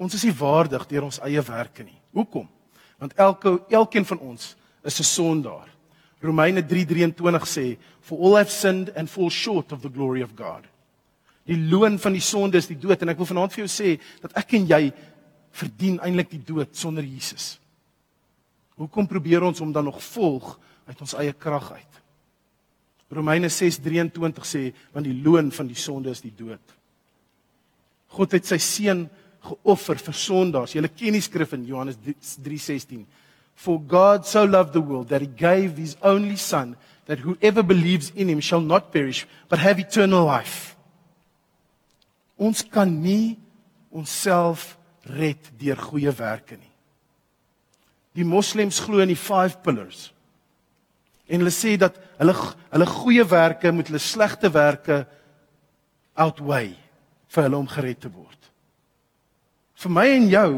Ons 0.00 0.16
is 0.18 0.24
nie 0.26 0.34
waardig 0.34 0.86
deur 0.90 1.06
ons 1.10 1.20
eie 1.22 1.42
werke 1.46 1.84
nie. 1.84 1.98
Hoekom? 2.16 2.48
Want 2.98 3.14
elke 3.20 3.58
elkeen 3.70 4.06
van 4.08 4.18
ons 4.18 4.54
is 4.82 4.98
'n 5.00 5.04
sondaar. 5.04 5.68
Romeine 6.20 6.62
3:23 6.62 7.46
sê 7.46 7.76
for 8.00 8.18
all 8.18 8.36
have 8.36 8.50
sinned 8.50 8.96
and 8.96 9.10
fall 9.10 9.30
short 9.30 9.72
of 9.72 9.82
the 9.82 9.90
glory 9.90 10.22
of 10.22 10.34
God. 10.36 10.64
Die 11.44 11.58
loon 11.58 11.98
van 11.98 12.12
die 12.12 12.20
sonde 12.20 12.56
is 12.56 12.66
die 12.66 12.78
dood 12.78 13.02
en 13.02 13.08
ek 13.08 13.18
wil 13.18 13.26
vanaand 13.26 13.52
vir 13.52 13.66
jou 13.66 13.70
sê 13.70 14.00
dat 14.22 14.32
ek 14.38 14.54
en 14.54 14.66
jy 14.66 14.92
verdien 15.52 15.98
eintlik 16.00 16.30
die 16.32 16.42
dood 16.46 16.76
sonder 16.76 17.04
Jesus. 17.04 17.58
Hoekom 18.80 19.06
probeer 19.06 19.44
ons 19.44 19.60
hom 19.60 19.72
dan 19.72 19.84
nog 19.84 20.00
volg 20.02 20.54
uit 20.88 21.00
ons 21.04 21.16
eie 21.20 21.32
krag 21.32 21.72
uit? 21.72 21.98
Romeine 23.12 23.50
6:23 23.52 24.46
sê 24.48 24.62
want 24.92 25.04
die 25.04 25.22
loon 25.22 25.52
van 25.52 25.66
die 25.68 25.76
sonde 25.76 26.10
is 26.10 26.22
die 26.24 26.32
dood. 26.36 26.62
God 28.08 28.32
het 28.32 28.46
sy 28.46 28.58
seun 28.58 29.08
geoffer 29.42 29.98
vir 29.98 30.14
sondaars. 30.14 30.74
Jy 30.74 30.88
ken 30.88 31.12
die 31.12 31.24
skrif 31.24 31.52
in 31.52 31.66
Johannes 31.66 31.98
3:16. 32.42 33.06
For 33.54 33.78
God 33.78 34.26
so 34.26 34.46
loved 34.46 34.72
the 34.72 34.80
world 34.80 35.08
that 35.08 35.20
he 35.20 35.26
gave 35.26 35.76
his 35.76 35.96
only 36.02 36.36
son 36.36 36.76
that 37.06 37.18
whoever 37.18 37.62
believes 37.62 38.10
in 38.14 38.28
him 38.28 38.40
shall 38.40 38.60
not 38.60 38.92
perish 38.92 39.26
but 39.48 39.58
have 39.58 39.78
eternal 39.78 40.24
life. 40.24 40.76
Ons 42.38 42.62
kan 42.62 42.88
nie 43.02 43.38
onsself 43.92 44.78
red 45.02 45.50
deur 45.58 45.76
goeie 45.76 46.12
werke 46.14 46.56
nie. 46.56 46.70
Die 48.12 48.26
moslems 48.28 48.80
glo 48.84 49.00
in 49.02 49.10
die 49.10 49.18
5 49.18 49.62
pillars. 49.64 50.10
En 51.26 51.40
hulle 51.40 51.54
sê 51.54 51.76
dat 51.80 51.96
hulle 52.20 52.34
hulle 52.70 52.86
goeie 52.86 53.24
werke 53.28 53.72
moet 53.72 53.88
hulle 53.88 54.02
slegte 54.02 54.50
werke 54.52 55.02
outweigh 56.12 56.76
vir 57.32 57.46
hulle 57.46 57.58
om 57.58 57.68
gered 57.68 58.00
te 58.04 58.10
word. 58.12 58.38
Vir 59.82 59.90
my 59.90 60.06
en 60.12 60.28
jou 60.30 60.52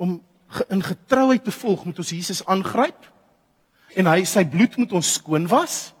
om 0.00 0.18
in 0.72 0.82
getrouheid 0.82 1.44
te 1.44 1.54
volg 1.54 1.84
moet 1.86 2.00
ons 2.02 2.10
Jesus 2.10 2.40
aangryp 2.50 3.06
en 3.94 4.08
hy 4.10 4.24
sy 4.26 4.42
bloed 4.48 4.78
moet 4.80 4.94
ons 4.96 5.12
skoon 5.18 5.46
was 5.50 5.92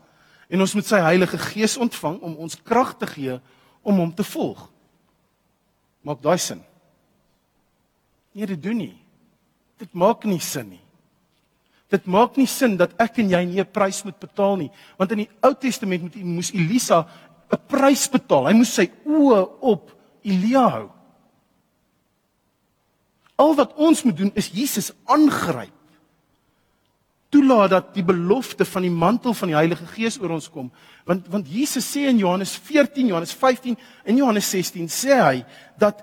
en 0.50 0.64
ons 0.64 0.74
moet 0.74 0.86
sy 0.86 0.98
Heilige 1.04 1.38
Gees 1.38 1.76
ontvang 1.78 2.18
om 2.26 2.40
ons 2.46 2.58
krag 2.66 2.96
te 2.98 3.06
gee 3.06 3.36
om 3.86 4.00
hom 4.02 4.10
te 4.14 4.26
volg. 4.26 4.66
Maak 6.02 6.24
daai 6.24 6.38
sin? 6.40 6.64
Nee, 8.32 8.46
dit 8.46 8.62
doen 8.62 8.76
nie. 8.76 8.94
Dit 9.80 9.92
maak 9.92 10.24
nie 10.28 10.40
sin 10.40 10.68
nie. 10.68 10.82
Dit 11.90 12.06
maak 12.06 12.36
nie 12.38 12.46
sin 12.46 12.76
dat 12.78 12.92
ek 13.02 13.18
en 13.18 13.32
jy 13.32 13.44
nie 13.44 13.60
'n 13.60 13.72
prys 13.72 14.04
moet 14.04 14.18
betaal 14.20 14.56
nie, 14.56 14.70
want 14.96 15.10
in 15.10 15.18
die 15.18 15.30
Ou 15.42 15.54
Testament 15.54 16.02
moet 16.02 16.16
moes 16.22 16.52
Elisa 16.52 17.06
'n 17.50 17.58
prys 17.66 18.08
betaal. 18.08 18.46
Hy 18.46 18.54
moes 18.54 18.74
sy 18.74 18.90
oë 19.04 19.48
op 19.60 19.90
Elia 20.22 20.68
hou. 20.68 20.90
Al 23.36 23.54
wat 23.54 23.74
ons 23.74 24.02
moet 24.02 24.16
doen 24.16 24.32
is 24.34 24.50
Jesus 24.52 24.92
aangryp. 25.04 25.72
Toelaat 27.30 27.70
dat 27.70 27.94
die 27.94 28.04
belofte 28.04 28.64
van 28.64 28.82
die 28.82 28.90
mantel 28.90 29.34
van 29.34 29.48
die 29.48 29.56
Heilige 29.56 29.86
Gees 29.86 30.18
oor 30.18 30.30
ons 30.30 30.50
kom. 30.50 30.70
Want 31.06 31.28
want 31.28 31.46
Jesus 31.48 31.86
sê 31.86 32.08
in 32.10 32.18
Johannes 32.18 32.56
14, 32.56 33.06
Johannes 33.06 33.32
15 33.32 33.78
en 34.04 34.16
Johannes 34.16 34.50
16 34.50 34.88
sê 34.88 35.20
hy 35.22 35.44
dat 35.78 36.02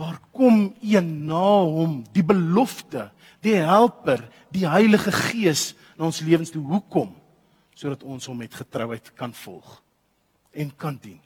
daar 0.00 0.18
kom 0.32 0.74
een 0.80 1.26
na 1.26 1.62
hom, 1.62 2.00
die 2.12 2.24
belofte, 2.24 3.10
die 3.44 3.58
helper, 3.60 4.24
die 4.54 4.66
Heilige 4.68 5.12
Gees 5.12 5.72
in 5.96 6.06
ons 6.08 6.22
lewens 6.24 6.52
toe 6.54 6.62
hoekom 6.64 7.12
sodat 7.76 8.04
ons 8.06 8.28
hom 8.28 8.36
met 8.38 8.54
getrouheid 8.54 9.08
kan 9.18 9.32
volg 9.34 9.80
en 10.52 10.70
kan 10.76 10.98
dien. 11.02 11.20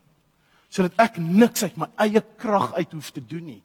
sodat 0.77 0.99
ek 1.01 1.17
niks 1.23 1.63
uit 1.65 1.77
my 1.81 1.87
eie 2.05 2.21
krag 2.37 2.75
uit 2.77 2.91
hoef 2.93 3.09
te 3.15 3.23
doen 3.25 3.45
nie. 3.55 3.63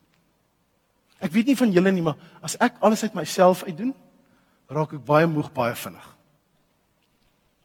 Ek 1.20 1.34
weet 1.34 1.50
nie 1.52 1.58
van 1.60 1.74
julle 1.74 1.92
nie, 1.92 2.04
maar 2.06 2.18
as 2.46 2.56
ek 2.62 2.80
alles 2.86 3.04
uit 3.04 3.18
myself 3.18 3.66
uit 3.68 3.76
doen, 3.78 3.92
raak 4.72 4.94
ek 4.96 5.04
baie 5.06 5.28
moeg 5.28 5.50
baie 5.54 5.76
vinnig. 5.76 6.06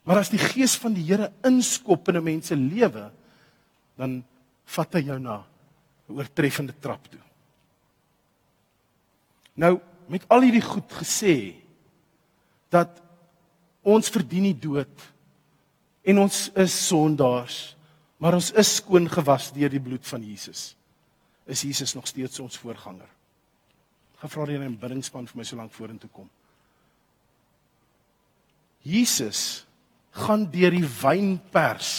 Maar 0.06 0.22
as 0.22 0.32
die 0.32 0.40
gees 0.40 0.76
van 0.78 0.94
die 0.96 1.04
Here 1.06 1.30
inskop 1.46 2.08
in 2.08 2.16
'n 2.16 2.24
mens 2.24 2.46
se 2.46 2.56
lewe, 2.56 3.10
dan 3.96 4.24
vat 4.64 4.94
hy 4.94 5.02
jou 5.06 5.18
na 5.18 5.44
oortreffende 6.08 6.74
trap 6.80 7.08
toe. 7.10 7.22
Nou, 9.56 9.76
met 10.06 10.26
al 10.30 10.46
hierdie 10.46 10.64
goed 10.64 10.92
gesê 11.00 11.56
dat 12.70 13.00
ons 13.86 14.10
verdien 14.12 14.44
nie 14.48 14.56
dood 14.58 15.06
en 16.06 16.22
ons 16.22 16.40
is 16.62 16.74
sondaars, 16.86 17.60
maar 18.22 18.36
ons 18.38 18.52
is 18.54 18.76
skoon 18.78 19.08
gewas 19.10 19.50
deur 19.54 19.72
die 19.72 19.82
bloed 19.82 20.06
van 20.06 20.22
Jesus. 20.22 20.74
Is 21.46 21.62
Jesus 21.66 21.94
nog 21.94 22.06
steeds 22.10 22.40
ons 22.42 22.58
voorganger? 22.58 23.08
Gevra 24.22 24.46
die 24.48 24.58
in 24.58 24.78
biddingspan 24.80 25.28
vir 25.28 25.40
my 25.40 25.46
so 25.46 25.58
lank 25.58 25.74
vorentoe 25.74 26.10
kom. 26.12 26.28
Jesus 28.86 29.66
gaan 30.16 30.46
deur 30.50 30.72
die 30.72 30.86
wynpers 30.86 31.92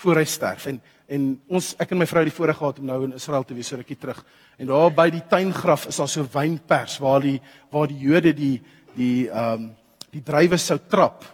voor 0.00 0.20
hy 0.20 0.26
sterf 0.28 0.68
en 0.70 0.80
en 1.06 1.40
ons 1.48 1.74
ek 1.78 1.90
en 1.92 1.98
my 1.98 2.06
vrou 2.06 2.22
het 2.24 2.30
die 2.30 2.36
voorreg 2.36 2.56
gehad 2.56 2.78
om 2.78 2.86
nou 2.86 3.04
in 3.04 3.12
Israel 3.12 3.44
te 3.44 3.54
wees 3.54 3.68
so 3.68 3.76
rukkie 3.76 3.98
terug 4.00 4.24
en 4.58 4.66
daar 4.66 4.90
by 4.90 5.10
die 5.10 5.24
tuingraf 5.28 5.86
is 5.88 5.96
daar 5.96 6.08
so 6.08 6.22
'n 6.22 6.32
wynpers 6.32 6.98
waar 6.98 7.20
die 7.20 7.40
waar 7.70 7.88
die 7.88 7.98
Jode 7.98 8.32
die 8.32 8.62
die 8.96 9.28
ehm 9.28 9.52
um, 9.52 9.76
die 10.14 10.22
druiwe 10.22 10.56
sou 10.56 10.78
trap. 10.78 11.24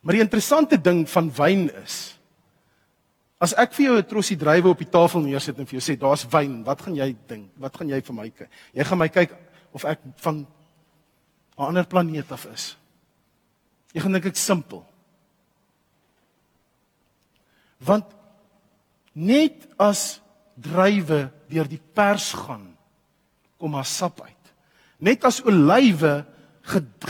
Maar 0.00 0.16
die 0.16 0.24
interessante 0.24 0.78
ding 0.80 1.04
van 1.08 1.30
wyn 1.36 1.68
is 1.84 2.14
as 3.44 3.52
ek 3.60 3.74
vir 3.76 3.84
jou 3.86 3.96
'n 3.98 4.08
trosie 4.08 4.36
druiwe 4.36 4.70
op 4.70 4.78
die 4.78 4.90
tafel 4.90 5.20
neersit 5.20 5.58
en 5.58 5.66
vir 5.66 5.78
jou 5.78 5.84
sê 5.84 5.98
daar's 5.98 6.24
wyn, 6.24 6.64
wat 6.64 6.80
gaan 6.80 6.96
jy 6.96 7.16
dink? 7.28 7.50
Wat 7.58 7.76
gaan 7.76 7.88
jy 7.88 8.00
vir 8.00 8.14
my 8.14 8.30
kyk? 8.30 8.48
Jy 8.72 8.84
gaan 8.84 8.98
my 8.98 9.08
kyk 9.08 9.36
of 9.72 9.84
ek 9.84 10.00
van 10.16 10.46
'n 11.58 11.66
ander 11.68 11.84
planeet 11.84 12.32
af 12.32 12.46
is. 12.46 12.76
Jy 13.92 14.00
gaan 14.00 14.12
dink 14.12 14.26
ek 14.26 14.36
simpel. 14.36 14.86
Want 17.78 18.04
net 19.14 19.66
as 19.80 20.20
druiwe 20.54 21.28
deur 21.50 21.68
die 21.70 21.80
pers 21.94 22.32
gaan 22.34 22.68
kom 23.58 23.76
haar 23.78 23.88
sap 23.88 24.20
uit. 24.20 24.52
Net 24.98 25.24
as 25.26 25.40
olywe 25.44 26.24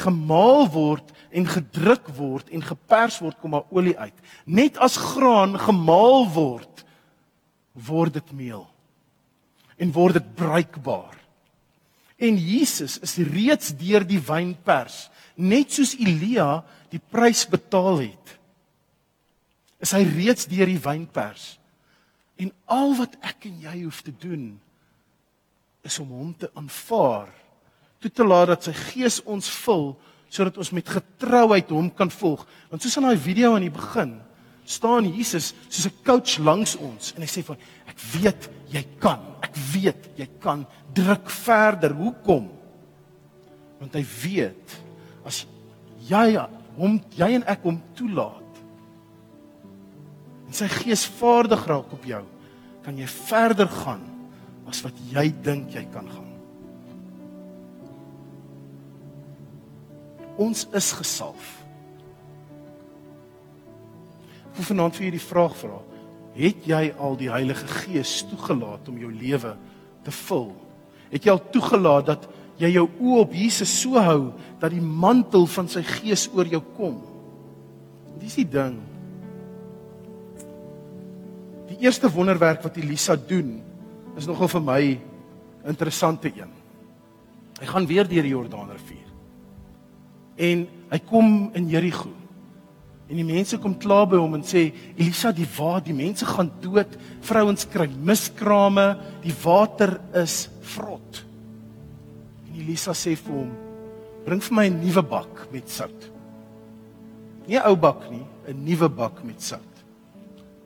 gemaal 0.05 0.67
word 0.75 1.13
en 1.35 1.47
gedruk 1.47 2.09
word 2.17 2.51
en 2.55 2.63
gepers 2.63 3.21
word 3.23 3.39
kom 3.43 3.57
haar 3.57 3.67
olie 3.75 3.97
uit. 3.99 4.15
Net 4.47 4.79
as 4.83 4.99
graan 5.01 5.57
gemaal 5.59 6.29
word 6.35 6.85
word 7.75 8.21
dit 8.21 8.33
meel 8.33 8.69
en 9.83 9.91
word 9.95 10.21
dit 10.21 10.29
bruikbaar. 10.39 11.17
En 12.23 12.39
Jesus 12.39 13.01
is 13.03 13.17
reeds 13.19 13.73
deur 13.75 14.07
die 14.07 14.21
wynpers 14.23 15.09
net 15.35 15.75
soos 15.75 15.95
Elia 15.99 16.63
die 16.93 17.01
prys 17.03 17.45
betaal 17.51 18.05
het, 18.05 18.35
is 19.83 19.93
hy 19.97 20.05
reeds 20.07 20.47
deur 20.51 20.71
die 20.71 20.81
wynpers. 20.81 21.57
En 22.41 22.51
al 22.67 22.95
wat 22.99 23.15
ek 23.23 23.47
en 23.51 23.61
jy 23.63 23.77
hoef 23.85 24.03
te 24.03 24.15
doen 24.19 24.55
is 25.85 25.99
om 26.03 26.11
hom 26.17 26.33
te 26.39 26.49
aanvaar, 26.57 27.29
toe 28.01 28.11
te 28.11 28.25
laat 28.27 28.51
dat 28.55 28.67
sy 28.67 28.75
gees 28.91 29.21
ons 29.29 29.49
vul 29.65 29.93
sodat 30.35 30.57
ons 30.59 30.73
met 30.75 30.89
getrouheid 30.89 31.69
hom 31.71 31.91
kan 31.95 32.11
volg. 32.11 32.43
Want 32.71 32.83
soos 32.83 32.97
in 32.99 33.07
daai 33.07 33.21
video 33.21 33.53
aan 33.55 33.69
die 33.69 33.71
begin, 33.71 34.17
staan 34.67 35.07
Jesus 35.07 35.53
soos 35.69 35.87
'n 35.87 36.03
coach 36.03 36.39
langs 36.39 36.75
ons 36.77 37.13
en 37.15 37.23
hy 37.23 37.29
sê 37.29 37.45
vir 37.45 37.57
ek 37.87 37.99
weet 38.19 38.51
jy 38.73 38.85
kan. 38.99 39.21
Ek 39.43 39.55
weet 39.55 40.11
jy 40.17 40.29
kan. 40.41 40.67
Druk 40.93 41.31
verder. 41.31 41.95
Hoekom? 41.95 42.51
Want 43.79 43.95
hy 43.95 44.05
weet 44.25 44.81
as 45.25 45.47
jy 46.09 46.37
hom 46.77 47.01
jy 47.17 47.31
en 47.35 47.45
ek 47.47 47.63
hom 47.63 47.81
toelaat 47.95 48.44
en 50.55 50.61
sy 50.63 50.69
gees 50.71 51.03
vaardig 51.19 51.65
raak 51.67 51.91
op 51.97 52.05
jou, 52.07 52.23
kan 52.85 52.99
jy 52.99 53.09
verder 53.11 53.67
gaan 53.83 54.05
as 54.71 54.85
wat 54.85 55.01
jy 55.11 55.27
dink 55.43 55.75
jy 55.75 55.83
kan 55.91 56.07
gaan. 56.07 56.31
Ons 60.39 60.65
is 60.75 60.93
gesalf. 60.95 61.49
Ek 64.47 64.61
wil 64.61 64.69
vanaand 64.71 64.95
vir 64.95 65.09
julle 65.09 65.19
die 65.19 65.27
vraag 65.27 65.59
vra: 65.59 65.81
Het 66.39 66.71
jy 66.71 66.85
al 67.03 67.19
die 67.19 67.33
Heilige 67.35 67.67
Gees 67.83 68.21
toegelaat 68.31 68.87
om 68.91 69.03
jou 69.03 69.11
lewe 69.11 69.57
te 70.07 70.15
vul? 70.23 70.49
Het 71.11 71.27
jy 71.27 71.35
al 71.35 71.45
toegelaat 71.55 72.11
dat 72.15 72.31
jy 72.63 72.77
jou 72.77 72.87
oë 73.03 73.21
op 73.27 73.35
Jesus 73.35 73.75
so 73.83 73.99
hou 73.99 74.31
dat 74.63 74.71
die 74.71 74.83
mantel 74.83 75.49
van 75.51 75.67
sy 75.71 75.83
gees 75.99 76.29
oor 76.31 76.47
jou 76.47 76.63
kom. 76.79 77.01
Dis 78.23 78.39
die 78.39 78.47
ding. 78.47 78.79
Eerste 81.85 82.09
wonderwerk 82.09 82.63
wat 82.65 82.79
Elisa 82.81 83.17
doen 83.17 83.59
is 84.17 84.25
nogal 84.25 84.49
vir 84.49 84.63
my 84.65 84.83
interessante 85.69 86.31
een. 86.33 86.53
Hy 87.61 87.67
gaan 87.69 87.89
weer 87.89 88.09
deur 88.09 88.25
die 88.25 88.33
Jordaanrivier. 88.33 89.11
En 90.41 90.63
hy 90.91 91.01
kom 91.05 91.51
in 91.59 91.67
Jerigo. 91.69 92.09
En 93.05 93.21
die 93.21 93.27
mense 93.27 93.59
kom 93.61 93.75
kla 93.77 94.01
by 94.09 94.17
hom 94.17 94.39
en 94.39 94.47
sê 94.49 94.71
Elisa, 94.95 95.35
die 95.37 95.49
waar 95.59 95.85
die 95.85 95.97
mense 95.97 96.25
gaan 96.25 96.49
dood, 96.63 96.97
vrouens 97.27 97.69
kry 97.69 97.91
miskrame, 97.93 98.87
die 99.21 99.35
water 99.43 99.99
is 100.23 100.47
vrot. 100.75 101.21
En 102.49 102.57
Elisa 102.65 102.97
sê 102.97 103.13
vir 103.13 103.43
hom: 103.43 103.53
"Bring 104.25 104.41
vir 104.41 104.57
my 104.57 104.67
'n 104.71 104.81
nuwe 104.81 105.03
bak 105.03 105.53
met 105.53 105.69
sout." 105.69 106.11
Nie 107.47 107.61
'n 107.61 107.69
ou 107.69 107.77
bak 107.77 108.11
nie, 108.11 108.25
'n 108.49 108.65
nuwe 108.65 108.89
bak 108.89 109.23
met 109.23 109.43
sout. 109.43 109.74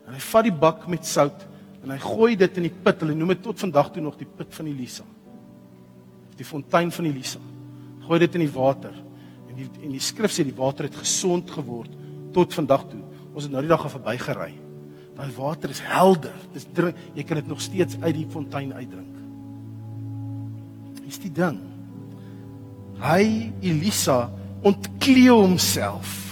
En 0.09 0.16
hy 0.16 0.23
vat 0.31 0.49
die 0.49 0.55
bak 0.64 0.87
met 0.90 1.07
sout 1.07 1.44
en 1.85 1.92
hy 1.94 1.99
gooi 2.03 2.33
dit 2.40 2.57
in 2.59 2.66
die 2.66 2.75
put. 2.75 3.05
Hulle 3.05 3.14
noem 3.16 3.35
dit 3.37 3.42
tot 3.44 3.61
vandag 3.61 3.92
toe 3.94 4.03
nog 4.03 4.16
die 4.18 4.29
put 4.29 4.51
van 4.57 4.71
Elisa. 4.71 5.05
Die 6.38 6.47
fontein 6.47 6.90
van 6.94 7.11
Elisa. 7.11 7.42
Gooi 8.07 8.18
dit 8.25 8.38
in 8.38 8.47
die 8.47 8.55
water. 8.55 8.94
En 9.49 9.55
die 9.59 9.68
en 9.85 9.94
die 9.94 10.03
skrif 10.03 10.35
sê 10.35 10.47
die 10.47 10.57
water 10.57 10.88
het 10.88 10.99
gesond 10.99 11.51
geword 11.55 11.94
tot 12.35 12.57
vandag 12.57 12.88
toe. 12.90 13.03
Ons 13.35 13.47
het 13.47 13.55
nou 13.55 13.62
die 13.64 13.71
dag 13.71 13.85
af 13.87 13.94
verbygery. 13.94 14.53
Daai 15.18 15.31
water 15.37 15.71
is 15.71 15.83
helder. 15.83 16.35
Dis 16.55 16.66
drink, 16.75 16.99
jy 17.14 17.25
kan 17.27 17.40
dit 17.40 17.51
nog 17.51 17.62
steeds 17.62 17.99
uit 18.01 18.14
die 18.16 18.29
fontein 18.31 18.75
uitdrink. 18.75 19.16
Dis 21.05 21.21
die 21.23 21.33
ding 21.35 21.59
hy 23.03 23.53
Elisa 23.62 24.31
ontklee 24.66 25.31
homself. 25.31 26.28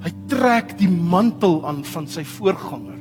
Hy 0.00 0.12
trek 0.32 0.76
die 0.80 0.88
mantel 0.88 1.60
aan 1.68 1.82
van 1.84 2.06
sy 2.08 2.24
voorganger. 2.24 2.98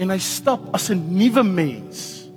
En 0.00 0.10
hy 0.10 0.18
stap 0.18 0.70
as 0.74 0.90
'n 0.90 1.16
nuwe 1.16 1.42
mens, 1.44 2.28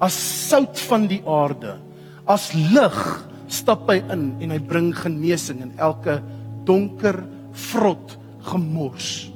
as 0.00 0.14
sout 0.48 0.78
van 0.88 1.06
die 1.06 1.22
aarde, 1.26 1.78
as 2.26 2.52
lig 2.54 3.28
stap 3.46 3.88
hy 3.88 4.00
in 4.10 4.36
en 4.40 4.50
hy 4.50 4.58
bring 4.58 4.94
genesing 4.96 5.60
in 5.60 5.72
elke 5.78 6.22
donker, 6.64 7.24
vrot 7.52 8.18
gemors. 8.40 9.30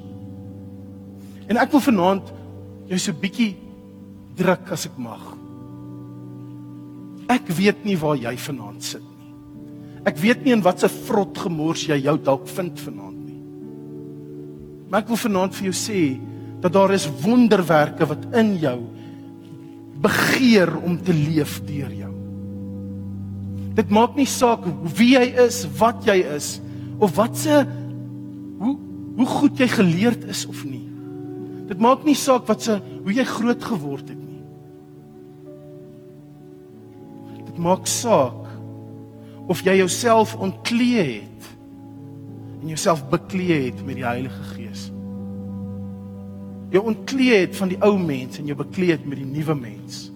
En 1.48 1.56
ek 1.56 1.72
wil 1.72 1.80
vanaand 1.80 2.32
jou 2.88 2.98
so 2.98 3.12
'n 3.12 3.20
bietjie 3.20 3.56
druk 4.36 4.72
as 4.72 4.86
ek 4.86 4.98
mag. 4.98 5.20
Ek 7.28 7.48
weet 7.48 7.84
nie 7.84 7.96
waar 7.96 8.16
jy 8.16 8.36
vanaand 8.36 8.82
sit 8.82 9.02
nie. 9.02 9.32
Ek 10.04 10.16
weet 10.16 10.44
nie 10.44 10.52
in 10.52 10.62
watter 10.62 10.88
vrot 10.88 11.36
gemors 11.36 11.86
jy 11.86 11.98
jou 12.02 12.16
dalk 12.18 12.46
vind 12.48 12.78
vanaand. 12.80 13.07
Maar 14.88 15.02
ek 15.02 15.10
wil 15.12 15.20
vanaand 15.20 15.56
vir 15.58 15.68
jou 15.68 15.76
sê 15.76 16.02
dat 16.62 16.74
daar 16.74 16.94
is 16.96 17.08
wonderwerke 17.22 18.08
wat 18.08 18.24
in 18.38 18.56
jou 18.58 18.78
begeer 20.02 20.72
om 20.78 20.96
te 21.02 21.14
leef 21.14 21.58
deur 21.66 21.90
jou. 21.92 22.12
Dit 23.78 23.90
maak 23.94 24.16
nie 24.18 24.26
saak 24.26 24.64
wie 24.98 25.12
jy 25.14 25.26
is, 25.46 25.62
wat 25.78 26.06
jy 26.06 26.18
is 26.34 26.56
of 26.98 27.14
wat 27.18 27.36
se 27.38 27.62
hoe 28.58 28.76
hoe 29.18 29.26
goed 29.26 29.58
jy 29.58 29.66
geleerd 29.70 30.28
is 30.30 30.44
of 30.46 30.62
nie. 30.62 30.84
Dit 31.66 31.80
maak 31.82 32.04
nie 32.06 32.14
saak 32.18 32.46
wat 32.46 32.62
se 32.62 32.78
hoe 32.78 33.14
jy 33.14 33.26
groot 33.26 33.64
geword 33.66 34.12
het 34.12 34.18
maak 37.58 37.86
saak 37.90 38.46
of 39.50 39.64
jy 39.66 39.78
jouself 39.80 40.36
ontklee 40.38 41.04
het 41.04 41.37
en 42.60 42.66
jouself 42.66 43.08
beklee 43.08 43.70
het 43.70 43.84
met 43.86 43.98
die 44.00 44.04
Heilige 44.04 44.42
Gees. 44.54 44.88
Jy 46.70 46.78
ontklee 46.84 47.40
het 47.46 47.56
van 47.56 47.70
die 47.72 47.78
ou 47.84 47.94
mens 47.98 48.38
en 48.38 48.48
jy 48.48 48.56
beklee 48.58 48.92
het 48.96 49.06
met 49.08 49.20
die 49.22 49.28
nuwe 49.28 49.54
mens. 49.56 50.08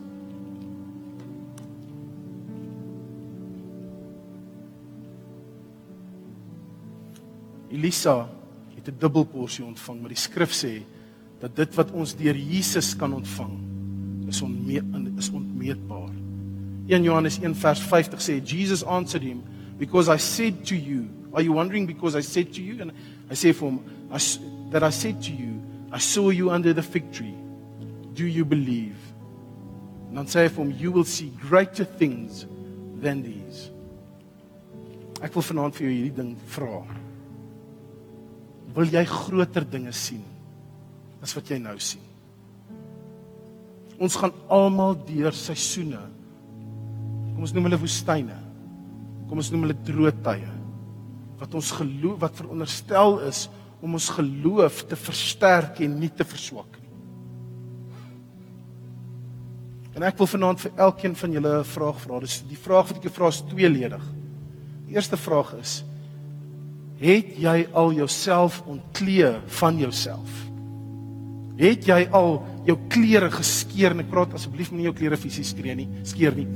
Elisa 7.72 8.28
het 8.74 8.88
'n 8.88 8.98
dubbelporsie 8.98 9.64
ontvang, 9.64 10.00
maar 10.00 10.12
die 10.12 10.18
skrif 10.18 10.52
sê 10.52 10.82
dat 11.40 11.56
dit 11.56 11.74
wat 11.74 11.90
ons 11.90 12.16
deur 12.16 12.36
Jesus 12.36 12.96
kan 12.96 13.14
ontvang 13.14 13.58
is 14.28 14.42
onme 14.42 14.82
is 15.16 15.30
onmeetbaar. 15.30 16.10
1 16.86 17.02
Johannes 17.02 17.38
1 17.38 17.54
vers 17.54 17.80
50 17.80 18.20
sê 18.20 18.40
Jesus 18.44 18.84
answered 18.84 19.22
him 19.22 19.42
because 19.78 20.08
I 20.08 20.18
said 20.18 20.66
to 20.66 20.74
you 20.74 21.21
are 21.34 21.42
you 21.42 21.52
wondering 21.52 21.86
because 21.86 22.14
I 22.16 22.20
said 22.20 22.52
to 22.54 22.62
you 22.62 22.80
and 22.80 22.92
I 23.30 23.34
say 23.34 23.52
for 23.52 23.70
him 23.70 23.80
I, 24.10 24.18
that 24.70 24.82
I 24.82 24.90
said 24.90 25.22
to 25.22 25.32
you 25.32 25.60
I 25.90 25.98
saw 25.98 26.30
you 26.30 26.50
under 26.50 26.72
the 26.72 26.82
fig 26.82 27.12
tree 27.12 27.34
do 28.14 28.26
you 28.26 28.44
believe 28.44 28.96
and 30.08 30.16
dan 30.16 30.26
sê 30.26 30.44
hy 30.44 30.48
vir 30.48 30.64
hom 30.64 30.72
you 30.76 30.92
will 30.92 31.08
see 31.08 31.32
greater 31.40 31.84
things 31.84 32.44
than 33.00 33.22
these 33.22 33.72
Ek 35.22 35.36
wil 35.38 35.44
vanaand 35.46 35.76
vir 35.78 35.86
jou 35.86 35.92
hierdie 35.94 36.16
ding 36.16 36.30
vra. 36.50 36.80
Wil 38.74 38.90
jy 38.90 39.02
groter 39.06 39.66
dinge 39.68 39.92
sien 39.94 40.24
as 41.22 41.34
wat 41.36 41.52
jy 41.52 41.60
nou 41.62 41.76
sien? 41.78 42.02
Ons 44.02 44.16
gaan 44.18 44.34
almal 44.50 44.96
deur 45.06 45.36
seisoene. 45.36 46.00
Kom 47.36 47.44
ons 47.46 47.54
noem 47.54 47.68
hulle 47.68 47.78
woestyne. 47.84 48.38
Kom 49.30 49.38
ons 49.38 49.52
noem 49.54 49.68
hulle 49.68 49.78
droë 49.86 50.14
tye. 50.26 50.50
Wat 51.42 51.58
ons 51.58 51.72
geloof 51.74 52.20
wat 52.22 52.38
veronderstel 52.38 53.18
is 53.26 53.48
om 53.82 53.98
ons 53.98 54.08
geloof 54.14 54.84
te 54.86 54.96
versterk 54.96 55.82
en 55.82 55.98
nie 55.98 56.10
te 56.14 56.24
verswak 56.24 56.78
nie. 56.78 56.82
En 59.92 60.06
ek 60.06 60.16
wil 60.20 60.30
vanaand 60.30 60.62
vir 60.62 60.72
elkeen 60.86 61.16
van 61.18 61.34
julle 61.34 61.58
'n 61.58 61.64
vraag 61.64 61.98
vra. 62.00 62.20
Dis 62.20 62.42
die 62.48 62.56
vraag 62.56 62.88
wat 62.88 63.04
ek 63.04 63.12
vra 63.12 63.28
is 63.28 63.42
tweeledig. 63.42 64.04
Die 64.86 64.94
eerste 64.94 65.16
vraag 65.16 65.54
is: 65.60 65.84
Het 66.96 67.36
jy 67.36 67.68
al 67.72 67.92
jouself 67.92 68.62
ontklee 68.66 69.40
van 69.46 69.78
jouself? 69.78 70.30
Het 71.56 71.84
jy 71.84 72.08
al 72.10 72.42
jou 72.64 72.78
klere 72.88 73.30
geskeur? 73.30 73.90
En 73.90 74.00
ek 74.00 74.10
praat 74.10 74.34
asseblief 74.34 74.70
nie 74.70 74.84
jou 74.84 74.94
klere 74.94 75.16
fisies 75.16 75.48
skree 75.48 75.74
nie, 75.74 75.88
skeer 76.02 76.34
nie. 76.34 76.46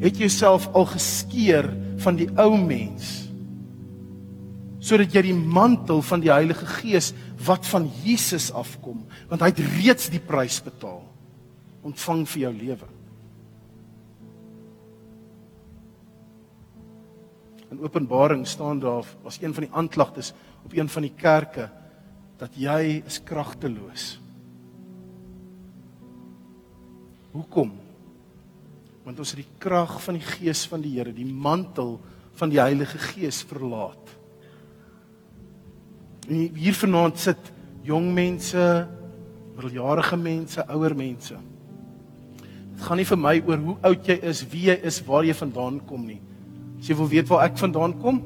Het 0.00 0.16
jy 0.16 0.26
jouself 0.26 0.68
al 0.74 0.86
geskeur 0.86 1.72
van 1.96 2.16
die 2.16 2.28
ou 2.36 2.56
mens? 2.56 3.23
Sodat 4.84 5.14
jy 5.16 5.22
die 5.30 5.36
mantel 5.36 6.02
van 6.04 6.20
die 6.20 6.32
Heilige 6.32 6.66
Gees 6.82 7.12
wat 7.46 7.64
van 7.70 7.86
Jesus 8.04 8.50
afkom, 8.52 9.00
want 9.30 9.40
hy 9.40 9.48
het 9.48 9.62
reeds 9.78 10.10
die 10.12 10.20
prys 10.20 10.58
betaal, 10.64 11.00
ontvang 11.84 12.26
vir 12.28 12.42
jou 12.46 12.52
lewe. 12.58 12.90
In 17.72 17.80
Openbaring 17.82 18.44
staan 18.46 18.78
daar 18.80 19.08
was 19.24 19.40
een 19.40 19.54
van 19.56 19.66
die 19.66 19.72
aanklagtes 19.74 20.34
op 20.64 20.76
een 20.76 20.88
van 20.88 21.02
die 21.02 21.14
kerke 21.16 21.70
dat 22.38 22.54
jy 22.54 23.00
is 23.06 23.18
kragteloos. 23.24 24.04
Hoekom? 27.34 27.72
Want 29.04 29.18
ons 29.18 29.34
het 29.34 29.42
die 29.42 29.58
krag 29.58 29.96
van 30.04 30.20
die 30.20 30.26
Gees 30.26 30.62
van 30.70 30.84
die 30.84 30.94
Here, 30.94 31.12
die 31.12 31.26
mantel 31.26 31.96
van 32.38 32.52
die 32.52 32.60
Heilige 32.62 32.98
Gees 33.10 33.42
verlaat. 33.42 34.13
En 36.28 36.36
hier 36.56 36.76
vanaand 36.76 37.18
sit 37.20 37.50
jong 37.84 38.12
mense, 38.16 38.86
middeljarige 39.54 40.16
mense, 40.16 40.64
ouer 40.72 40.94
mense. 40.96 41.36
Dit 42.74 42.84
gaan 42.86 42.98
nie 42.98 43.06
vir 43.06 43.20
my 43.20 43.34
oor 43.44 43.60
hoe 43.68 43.76
oud 43.90 44.08
jy 44.08 44.16
is, 44.30 44.42
wie 44.50 44.68
jy 44.70 44.78
is, 44.88 45.02
waar 45.06 45.26
jy 45.26 45.34
vandaan 45.36 45.80
kom 45.88 46.06
nie. 46.08 46.20
As 46.80 46.88
jy 46.88 46.96
wil 46.98 47.10
weet 47.12 47.28
waar 47.30 47.44
ek 47.46 47.60
vandaan 47.60 47.94
kom, 48.00 48.22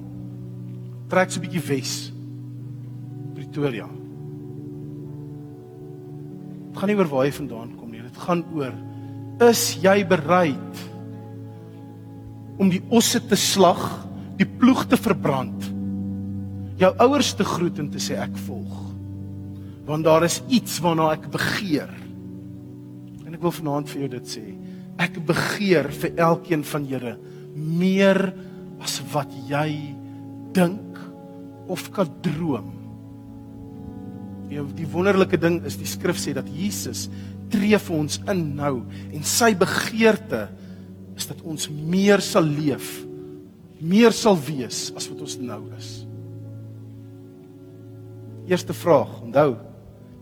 trek 1.10 1.30
so 1.30 1.40
'n 1.40 1.44
bietjie 1.46 1.66
wes. 1.68 2.12
Pretoria. 3.34 3.88
Dit 6.68 6.78
gaan 6.78 6.88
nie 6.88 6.96
oor 6.96 7.10
waar 7.10 7.26
jy 7.26 7.32
vandaan 7.32 7.76
kom 7.76 7.90
nie, 7.90 8.02
dit 8.02 8.16
gaan 8.16 8.44
oor 8.54 8.72
is 9.40 9.78
jy 9.82 10.02
bereid 10.04 10.84
om 12.58 12.70
die 12.70 12.82
osse 12.90 13.20
te 13.20 13.36
slag, 13.38 14.06
die 14.38 14.46
ploeg 14.46 14.84
te 14.90 14.96
verbrand? 14.98 15.67
Jou 16.78 16.92
ouers 17.04 17.32
te 17.34 17.46
groet 17.46 17.80
en 17.82 17.88
te 17.90 18.00
sê 18.02 18.18
ek 18.20 18.36
volg. 18.46 18.74
Want 19.88 20.06
daar 20.06 20.26
is 20.26 20.40
iets 20.52 20.78
waarna 20.84 21.10
ek 21.16 21.26
begeer. 21.32 21.90
En 23.26 23.34
ek 23.34 23.42
wil 23.42 23.54
vanaand 23.54 23.90
vir 23.90 24.04
jou 24.04 24.10
dit 24.14 24.34
sê. 24.36 24.44
Ek 24.98 25.18
begeer 25.26 25.90
vir 26.00 26.18
elkeen 26.28 26.64
van 26.66 26.86
julle 26.88 27.16
meer 27.58 28.20
as 28.84 28.98
wat 29.12 29.32
jy 29.48 29.94
dink 30.54 30.98
of 31.68 31.88
kan 31.94 32.10
droom. 32.24 32.70
Die, 34.48 34.62
die 34.78 34.88
wonderlike 34.88 35.38
ding 35.40 35.60
is 35.68 35.76
die 35.80 35.88
skrif 35.88 36.20
sê 36.20 36.32
dat 36.36 36.48
Jesus 36.48 37.08
tree 37.52 37.76
vir 37.80 37.96
ons 37.96 38.18
in 38.28 38.42
nou 38.56 38.74
en 39.12 39.26
sy 39.26 39.52
begeerte 39.58 40.46
is 41.18 41.28
dat 41.28 41.42
ons 41.42 41.68
meer 41.68 42.22
sal 42.24 42.46
leef, 42.46 43.00
meer 43.80 44.14
sal 44.14 44.38
wees 44.38 44.88
as 44.96 45.08
wat 45.10 45.24
ons 45.26 45.38
nou 45.42 45.62
is. 45.76 46.07
Eerste 48.48 48.72
vraag, 48.72 49.10
onthou, 49.20 49.56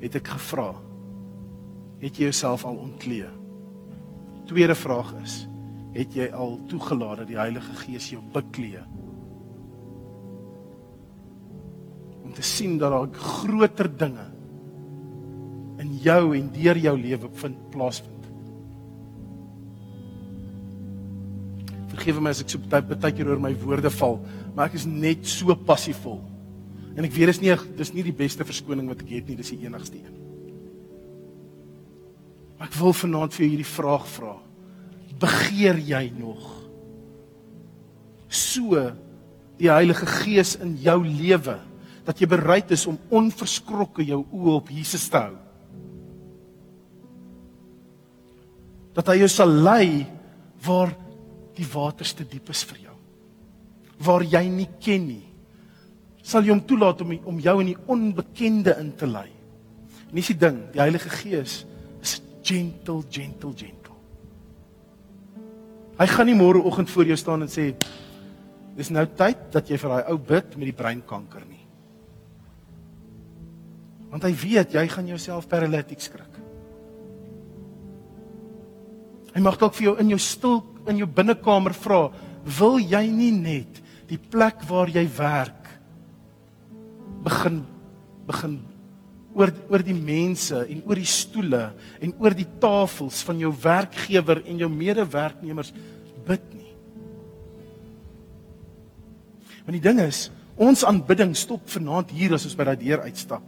het 0.03 0.17
ek 0.19 0.33
gevra. 0.35 0.73
Het 2.03 2.19
jy 2.19 2.27
jouself 2.29 2.65
al 2.67 2.81
ontklee? 2.83 3.29
Tweede 4.51 4.75
vraag 4.75 5.12
is, 5.23 5.45
het 5.95 6.15
jy 6.15 6.27
al 6.35 6.59
toegelaat 6.71 7.23
dat 7.23 7.31
die 7.31 7.39
Heilige 7.39 7.79
Gees 7.85 8.11
jou 8.12 8.23
beklee 8.35 8.83
om 12.27 12.35
te 12.35 12.43
sien 12.43 12.75
dat 12.79 12.91
daar 12.91 13.07
groter 13.15 13.87
dinge 13.87 14.25
in 15.79 15.93
jou 16.03 16.35
en 16.35 16.49
deur 16.51 16.79
jou 16.81 16.95
lewe 16.99 17.29
vind 17.39 17.59
plaasvind. 17.71 18.25
Vergewe 21.93 22.25
my 22.25 22.33
as 22.35 22.43
ek 22.43 22.51
so 22.51 22.73
baie 22.73 23.12
keer 23.15 23.31
oor 23.31 23.43
my 23.43 23.53
woorde 23.62 23.93
val, 23.95 24.19
maar 24.57 24.71
ek 24.71 24.81
is 24.81 24.89
net 24.91 25.29
so 25.31 25.55
passievol. 25.69 26.19
En 26.97 27.05
ek 27.05 27.13
weet 27.13 27.35
dis 27.35 27.43
nie 27.45 27.55
dis 27.77 27.93
nie 27.93 28.07
die 28.07 28.17
beste 28.17 28.45
verskoning 28.49 28.89
wat 28.89 29.03
ek 29.05 29.13
het 29.19 29.29
nie, 29.29 29.37
dis 29.37 29.53
die 29.53 29.67
enigste 29.69 30.01
een. 30.01 30.15
Maar 32.57 32.71
ek 32.71 32.79
wil 32.81 32.97
vanaand 32.97 33.37
vir 33.37 33.45
jou 33.45 33.51
hierdie 33.53 33.69
vraag 33.69 34.07
vra. 34.09 34.37
Begeer 35.21 35.81
jy 35.81 36.05
nog 36.17 36.45
so 38.33 38.81
die 39.61 39.69
Heilige 39.73 40.09
Gees 40.09 40.57
in 40.61 40.75
jou 40.81 40.99
lewe 41.05 41.59
dat 42.07 42.21
jy 42.21 42.29
bereid 42.31 42.73
is 42.73 42.87
om 42.89 42.99
onverskrokke 43.13 44.05
jou 44.07 44.23
oë 44.25 44.57
op 44.57 44.73
Jesus 44.73 45.05
te 45.13 45.21
hou? 45.21 45.37
Dat 48.97 49.13
hy 49.13 49.21
jou 49.21 49.29
sal 49.29 49.53
lei 49.53 50.07
waar 50.65 50.95
die 51.57 51.69
waters 51.69 52.17
te 52.17 52.25
diep 52.25 52.49
is 52.53 52.65
vir 52.69 52.87
jou. 52.87 52.99
Waar 54.01 54.25
jy 54.25 54.45
nie 54.49 54.69
ken 54.81 55.09
nie 55.13 55.26
sal 56.27 56.43
jy 56.43 56.55
hom 56.55 56.65
toelaat 56.67 57.03
om 57.05 57.15
om 57.33 57.41
jou 57.43 57.57
in 57.62 57.73
die 57.73 57.81
onbekende 57.87 58.77
in 58.83 58.93
te 58.99 59.07
lei 59.07 59.29
en 60.11 60.15
dis 60.19 60.35
die 60.35 60.41
ding 60.47 60.62
die 60.75 60.83
Heilige 60.83 61.12
Gees 61.23 61.61
is 62.03 62.19
gentle 62.43 63.03
gentle 63.11 63.55
gentle 63.55 63.77
Hy 65.97 66.07
gaan 66.12 66.29
nie 66.29 66.37
môre 66.37 66.61
oggend 66.61 66.91
voor 66.93 67.09
jou 67.09 67.17
staan 67.17 67.47
en 67.47 67.51
sê 67.51 67.71
dis 68.77 68.91
nou 68.93 69.07
tyd 69.17 69.47
dat 69.55 69.71
jy 69.71 69.79
vir 69.81 69.95
daai 69.95 70.11
ou 70.12 70.19
bid 70.21 70.57
met 70.59 70.69
die 70.69 70.77
breinkanker 70.77 71.45
nie. 71.49 71.62
Want 74.12 74.27
hy 74.29 74.33
weet 74.37 74.77
jy 74.77 74.85
gaan 74.93 75.09
jouself 75.09 75.49
paralytiek 75.49 76.03
skrik. 76.05 76.35
Hy 79.33 79.45
mag 79.45 79.57
dalk 79.61 79.77
vir 79.77 79.89
jou 79.89 79.95
in 80.05 80.12
jou 80.12 80.21
stil 80.21 80.61
in 80.87 81.01
jou 81.01 81.09
binnekamer 81.09 81.75
vra, 81.77 82.07
wil 82.59 82.77
jy 82.79 83.03
nie 83.11 83.33
net 83.33 83.81
die 84.07 84.21
plek 84.21 84.61
waar 84.69 84.93
jy 84.93 85.03
werk 85.17 85.66
begin 87.27 87.61
begin 88.27 88.57
oor 89.37 89.53
oor 89.69 89.83
die 89.85 89.97
mense 89.97 90.62
en 90.65 90.81
oor 90.89 90.99
die 90.99 91.11
stoele 91.11 91.67
en 92.03 92.15
oor 92.23 92.35
die 92.37 92.49
tafels 92.62 93.21
van 93.27 93.43
jou 93.43 93.53
werkgewer 93.62 94.41
en 94.47 94.62
jou 94.65 94.71
medewerknemers 94.73 95.75
bid 96.27 96.47
nie. 96.55 96.73
Want 99.67 99.77
die 99.77 99.85
ding 99.85 100.01
is, 100.03 100.29
ons 100.57 100.87
aanbidding 100.87 101.35
stop 101.37 101.67
vanaand 101.69 102.15
hier 102.17 102.35
as 102.37 102.47
ons 102.49 102.57
by 102.57 102.69
daai 102.71 102.81
deur 102.81 103.05
uitstap. 103.05 103.45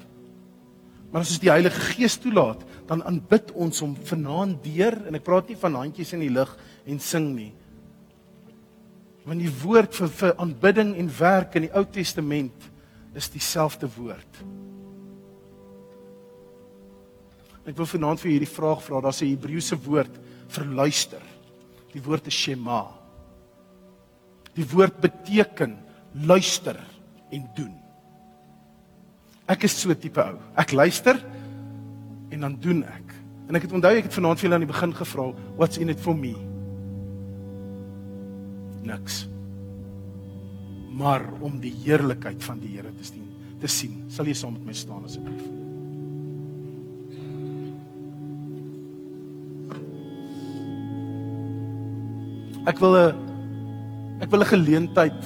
Maar 1.08 1.24
as 1.24 1.32
ons 1.32 1.40
die 1.40 1.50
Heilige 1.50 1.94
Gees 1.94 2.18
toelaat, 2.20 2.64
dan 2.88 3.00
aanbid 3.06 3.54
ons 3.56 3.80
hom 3.80 3.94
vanaand 4.10 4.58
deur 4.66 4.98
en 5.08 5.16
ek 5.16 5.24
praat 5.24 5.48
nie 5.48 5.56
van 5.60 5.78
handjies 5.80 6.12
in 6.18 6.26
die 6.26 6.34
lug 6.34 6.52
en 6.84 7.00
sing 7.00 7.30
nie. 7.32 7.52
Want 9.24 9.40
die 9.40 9.54
woord 9.62 9.96
vir 9.96 10.12
vir 10.20 10.34
aanbidding 10.36 10.92
en 11.00 11.08
werk 11.18 11.56
in 11.56 11.68
die 11.68 11.72
Ou 11.76 11.86
Testament 11.88 12.68
is 13.14 13.30
dieselfde 13.32 13.88
woord. 13.96 14.40
Ek 17.68 17.76
wil 17.76 17.88
vanaand 17.88 18.22
vir 18.22 18.32
hierdie 18.32 18.50
vraag 18.50 18.80
vra. 18.82 19.00
Daar's 19.04 19.22
'n 19.22 19.28
Hebreëse 19.28 19.76
woord 19.84 20.14
vir 20.48 20.64
luister. 20.64 21.22
Die 21.92 22.02
woord 22.02 22.26
is 22.26 22.34
shema. 22.34 22.88
Die 24.54 24.64
woord 24.64 25.00
beteken 25.00 25.76
luister 26.12 26.80
en 27.30 27.48
doen. 27.54 27.74
Ek 29.48 29.64
is 29.64 29.80
so 29.80 29.94
tipe 29.94 30.20
ou. 30.20 30.38
Ek 30.56 30.72
luister 30.72 31.20
en 32.30 32.40
dan 32.40 32.56
doen 32.60 32.82
ek. 32.84 33.14
En 33.48 33.56
ek 33.56 33.62
het 33.62 33.72
onthou 33.72 33.94
ek 33.96 34.04
het 34.04 34.14
vanaand 34.14 34.38
vir 34.38 34.48
julle 34.48 34.54
aan 34.54 34.66
die 34.66 34.72
begin 34.72 34.94
gevra, 34.94 35.32
what's 35.56 35.78
in 35.78 35.88
it 35.88 36.00
for 36.00 36.14
me? 36.14 36.34
Niks. 38.82 39.27
Maar 40.98 41.22
om 41.44 41.60
die 41.62 41.72
heerlikheid 41.84 42.42
van 42.42 42.58
die 42.62 42.74
Here 42.74 42.90
te 42.96 43.06
sien, 43.06 43.26
te 43.62 43.70
sien. 43.70 44.02
Sal 44.10 44.26
jy 44.26 44.34
saam 44.34 44.56
met 44.56 44.66
my 44.66 44.74
staan 44.76 45.06
asseblief? 45.06 45.46
Ek 52.68 52.80
wil 52.82 52.96
'n 52.96 53.14
ek 54.20 54.30
wil 54.30 54.42
'n 54.42 54.52
geleentheid 54.52 55.22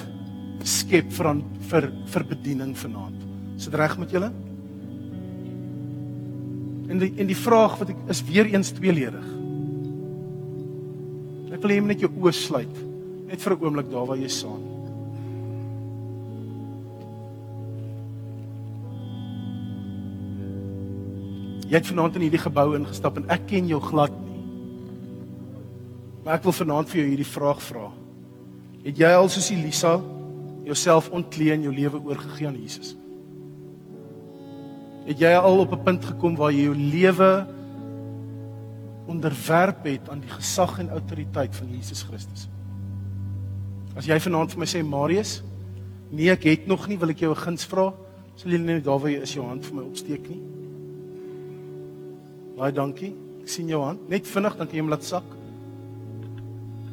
skep 0.64 1.10
vir 1.10 1.26
aan, 1.26 1.42
vir 1.70 1.90
vir 2.06 2.24
bediening 2.24 2.76
vanaand. 2.76 3.18
Is 3.56 3.64
dit 3.64 3.74
reg 3.74 3.98
met 3.98 4.10
julle? 4.10 4.30
En 6.88 6.98
die 6.98 7.12
en 7.16 7.26
die 7.26 7.36
vraag 7.36 7.78
wat 7.78 7.88
ek 7.90 7.96
is 8.08 8.22
weer 8.22 8.46
eens 8.46 8.72
tweeledig. 8.72 9.26
Ek 11.52 11.62
wil 11.62 11.70
hê 11.70 11.74
jy 11.74 11.80
moet 11.80 11.94
net 11.94 12.00
jou 12.00 12.12
oë 12.20 12.32
sluit 12.32 12.76
net 13.26 13.40
vir 13.40 13.56
'n 13.56 13.64
oomblik 13.64 13.90
daar 13.90 14.06
waar 14.06 14.18
jy 14.18 14.28
staan. 14.28 14.71
Jy 21.72 21.78
het 21.80 21.88
vanaand 21.88 22.18
in 22.18 22.26
hierdie 22.26 22.42
gebou 22.42 22.74
ingestap 22.76 23.16
en 23.16 23.30
ek 23.32 23.46
ken 23.48 23.70
jou 23.70 23.78
glad 23.80 24.12
nie. 24.12 24.42
Maar 26.20 26.36
ek 26.36 26.44
wil 26.44 26.52
vanaand 26.52 26.90
vir 26.90 27.00
jou 27.00 27.06
hierdie 27.06 27.30
vraag 27.30 27.62
vra. 27.64 27.86
Het 28.82 29.00
jy 29.00 29.12
al 29.16 29.30
soos 29.32 29.48
Elisa 29.54 29.94
jouself 30.66 31.08
ontklee 31.16 31.54
en 31.54 31.64
jou 31.64 31.72
lewe 31.72 32.02
oorgegee 32.10 32.50
aan 32.50 32.60
Jesus? 32.60 32.92
Het 35.08 35.24
jy 35.24 35.32
al 35.32 35.64
op 35.64 35.72
'n 35.72 35.82
punt 35.88 36.04
gekom 36.04 36.36
waar 36.36 36.52
jy 36.52 36.68
jou 36.68 36.76
lewe 36.76 37.46
onderwerp 39.08 39.84
het 39.84 40.10
aan 40.10 40.20
die 40.20 40.30
gesag 40.36 40.78
en 40.78 40.90
autoriteit 40.90 41.56
van 41.56 41.68
Jesus 41.72 42.02
Christus? 42.02 42.48
As 43.96 44.04
jy 44.04 44.20
vanaand 44.20 44.52
vir 44.52 44.58
my 44.58 44.66
sê 44.66 44.84
Marius, 44.84 45.42
nee 46.10 46.30
ek 46.30 46.44
het 46.44 46.66
nog 46.66 46.86
nie, 46.86 46.98
wil 46.98 47.08
ek 47.08 47.20
jou 47.20 47.32
'n 47.32 47.44
guns 47.44 47.64
vra. 47.64 47.94
Sal 48.36 48.50
jy 48.50 48.58
net 48.58 48.84
daar 48.84 49.00
waar 49.00 49.10
jy 49.10 49.22
is 49.22 49.34
jou 49.34 49.46
hand 49.46 49.64
vir 49.64 49.74
my 49.74 49.82
opsteek 49.82 50.28
nie? 50.28 50.51
Baie 52.58 52.74
dankie. 52.74 53.12
Ek 53.42 53.50
sien 53.50 53.70
jou 53.70 53.80
hand. 53.82 54.02
Net 54.10 54.28
vinnig 54.28 54.56
dan 54.58 54.68
kan 54.68 54.76
jy 54.76 54.82
hom 54.82 54.90
laat 54.92 55.06
sak. 55.06 55.28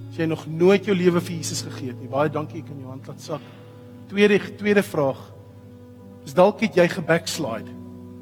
As 0.10 0.17
jy 0.17 0.28
nog 0.30 0.45
nooit 0.50 0.88
jou 0.88 0.95
lewe 0.98 1.22
vir 1.22 1.36
Jesus 1.38 1.62
gegee 1.67 1.91
het 1.91 2.00
nie, 2.02 2.10
baie 2.10 2.32
dankie, 2.34 2.63
ek 2.63 2.72
kan 2.72 2.80
jou 2.82 2.89
hand 2.89 3.10
laat 3.12 3.22
sak. 3.22 3.43
Tweede 4.10 4.39
tweede 4.58 4.84
vraag. 4.84 5.19
Is 6.26 6.34
dalk 6.38 6.63
het 6.65 6.80
jy 6.80 6.88
gebackslide? 6.91 7.76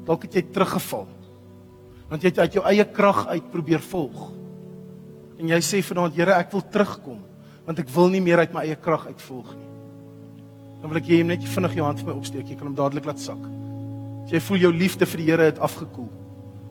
Dalk 0.08 0.26
het 0.26 0.36
jy 0.36 0.44
teruggeval. 0.52 1.06
Want 2.08 2.24
jy 2.24 2.32
het 2.32 2.42
uit 2.44 2.58
jou 2.58 2.64
eie 2.68 2.84
krag 2.84 3.24
uit 3.32 3.48
probeer 3.52 3.82
volg. 3.84 4.28
En 5.38 5.48
jy 5.48 5.58
sê 5.62 5.80
vanaand, 5.84 6.16
Here, 6.16 6.34
ek 6.34 6.52
wil 6.52 6.64
terugkom, 6.72 7.18
want 7.66 7.80
ek 7.80 7.90
wil 7.94 8.08
nie 8.12 8.22
meer 8.24 8.42
uit 8.42 8.54
my 8.56 8.64
eie 8.66 8.78
krag 8.80 9.06
uit 9.06 9.20
volg 9.28 9.50
nie. 9.54 9.68
Dan 10.78 10.92
wil 10.92 11.00
ek 11.00 11.08
hê 11.10 11.18
jy 11.20 11.26
net 11.26 11.44
vinnig 11.56 11.74
jou 11.78 11.84
hand 11.86 12.00
vir 12.00 12.10
my 12.10 12.16
opsteek. 12.18 12.46
Jy 12.48 12.56
kan 12.58 12.68
hom 12.70 12.76
dadelik 12.78 13.08
laat 13.08 13.20
sak. 13.22 13.40
As 14.24 14.34
jy 14.34 14.40
voel 14.44 14.64
jou 14.66 14.72
liefde 14.74 15.08
vir 15.08 15.22
die 15.22 15.28
Here 15.30 15.48
het 15.50 15.60
afgekoel. 15.62 16.10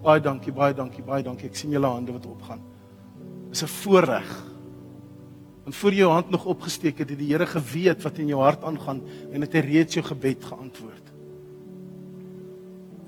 Baie 0.03 0.21
dankie, 0.21 0.53
baie 0.53 0.73
dankie, 0.73 1.03
baie 1.03 1.23
dankie. 1.23 1.49
Ek 1.49 1.55
sien 1.55 1.71
julle 1.73 1.89
hande 1.89 2.13
wat 2.15 2.25
opgaan. 2.25 2.61
Dis 3.49 3.63
'n 3.63 3.67
voorreg. 3.67 4.29
Want 5.63 5.75
voor 5.75 5.91
jy 5.91 5.97
jou 5.97 6.11
hand 6.11 6.29
nog 6.29 6.45
opgesteek 6.45 6.97
het, 6.97 7.09
het 7.09 7.19
die 7.19 7.33
Here 7.33 7.45
geweet 7.45 8.03
wat 8.03 8.17
in 8.19 8.27
jou 8.27 8.39
hart 8.39 8.63
aangaan 8.63 9.01
en 9.33 9.41
het 9.41 9.53
hy 9.53 9.59
reeds 9.59 9.93
jou 9.93 10.03
gebed 10.05 10.43
geantwoord. 10.43 11.11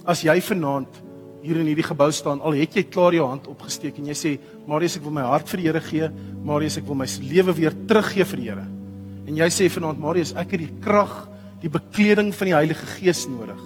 As 0.05 0.21
jy 0.21 0.41
vanaand 0.41 1.03
hier 1.41 1.55
in 1.55 1.65
hierdie 1.65 1.87
gebou 1.87 2.11
staan, 2.11 2.41
al 2.41 2.57
het 2.59 2.75
jy 2.75 2.83
klaar 2.83 3.13
jou 3.13 3.27
hand 3.27 3.47
opgesteek 3.47 3.97
en 3.97 4.05
jy 4.05 4.13
sê, 4.13 4.39
"Marius, 4.67 4.97
ek 4.97 5.03
wil 5.03 5.11
my 5.11 5.21
hart 5.21 5.47
vir 5.47 5.57
die 5.57 5.67
Here 5.67 5.81
gee. 5.81 6.09
Marius, 6.43 6.77
ek 6.77 6.85
wil 6.85 6.95
my 6.95 7.05
lewe 7.21 7.53
weer 7.53 7.73
teruggee 7.87 8.25
vir 8.25 8.37
die 8.37 8.49
Here." 8.49 8.67
En 9.27 9.35
jy 9.35 9.47
sê 9.47 9.69
vanaand, 9.69 9.99
"Marius, 9.99 10.33
ek 10.33 10.51
het 10.51 10.59
die 10.59 10.79
krag, 10.81 11.29
die 11.61 11.69
bekleding 11.69 12.33
van 12.33 12.45
die 12.45 12.55
Heilige 12.55 12.85
Gees 12.85 13.27
nodig." 13.27 13.61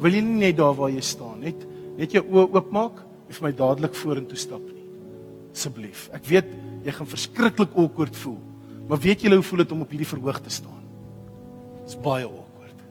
Wil 0.00 0.12
jy 0.12 0.20
nie 0.20 0.46
net 0.46 0.56
daar 0.56 0.74
waar 0.74 0.90
jy 0.90 1.00
staan 1.00 1.40
net 1.40 1.66
net 1.96 2.16
jou 2.16 2.22
oë 2.24 2.48
oopmaak 2.56 3.02
en 3.02 3.38
vir 3.38 3.46
my 3.48 3.52
dadelik 3.56 3.96
vorentoe 3.98 4.38
stap 4.38 4.62
nie. 4.62 4.84
Asseblief. 5.54 6.08
Ek 6.14 6.26
weet 6.28 6.50
jy 6.86 6.94
gaan 6.94 7.08
verskriklik 7.10 7.74
awkward 7.74 8.16
voel. 8.20 8.38
Maar 8.86 9.00
weet 9.02 9.24
jy 9.24 9.32
hoe 9.34 9.42
voel 9.42 9.64
dit 9.64 9.72
om 9.74 9.82
op 9.82 9.94
hierdie 9.94 10.08
verhoog 10.08 10.38
te 10.44 10.52
staan? 10.52 10.84
Dit's 11.82 11.98
baie 12.02 12.26
awkward. 12.28 12.84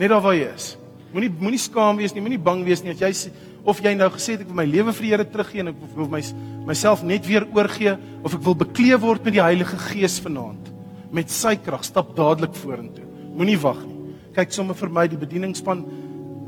Net 0.00 0.10
daar 0.10 0.24
waar 0.24 0.36
jy 0.36 0.48
is. 0.50 0.72
Moenie 1.12 1.30
moenie 1.30 1.60
skaam 1.62 2.00
wees 2.00 2.14
nie, 2.14 2.22
moenie 2.24 2.42
bang 2.42 2.64
wees 2.66 2.82
nie 2.84 2.92
as 2.92 3.00
jy 3.02 3.32
of 3.66 3.80
jy 3.82 3.96
nou 3.98 4.06
gesê 4.14 4.36
het 4.36 4.44
ek 4.44 4.50
wil 4.50 4.60
my 4.60 4.66
lewe 4.68 4.92
vir 4.94 5.04
die 5.04 5.10
Here 5.10 5.26
teruggee 5.26 5.62
en 5.64 5.72
ek 5.72 5.78
wil 5.96 6.08
my 6.10 6.20
myself 6.68 7.02
net 7.06 7.26
weer 7.26 7.46
oorgee 7.54 7.96
of 8.22 8.34
ek 8.36 8.42
wil 8.46 8.54
bekleë 8.60 8.98
word 9.02 9.26
met 9.26 9.34
die 9.34 9.42
Heilige 9.42 9.78
Gees 9.88 10.20
vanaand 10.22 10.70
met 11.14 11.30
sy 11.32 11.54
krag 11.62 11.84
stap 11.86 12.12
dadelik 12.16 12.54
vorentoe. 12.58 13.06
Moenie 13.36 13.58
wag 13.62 13.78
nie. 13.86 14.14
Kyk 14.36 14.52
sommer 14.52 14.76
vir 14.76 14.90
my 14.92 15.06
die 15.08 15.18
bedieningspan. 15.18 15.84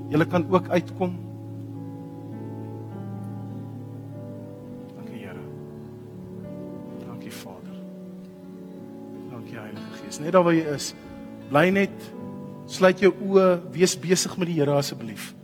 Julle 0.08 0.26
kan 0.26 0.46
ook 0.50 0.68
uitkom. 0.68 1.16
Dankie 4.96 5.20
Here. 5.24 5.44
Dankie 7.06 7.32
Vader. 7.32 7.76
Dankie 9.30 9.58
Heilige 9.58 9.98
Gees. 10.02 10.18
Net 10.18 10.32
daar 10.32 10.46
waar 10.46 10.56
jy 10.56 10.64
is, 10.72 10.94
bly 11.50 11.68
net 11.76 12.08
sluit 12.68 13.00
jou 13.00 13.12
oë, 13.12 13.48
wees 13.72 13.96
besig 14.00 14.36
met 14.40 14.48
die 14.48 14.58
Here 14.60 14.76
asseblief. 14.76 15.34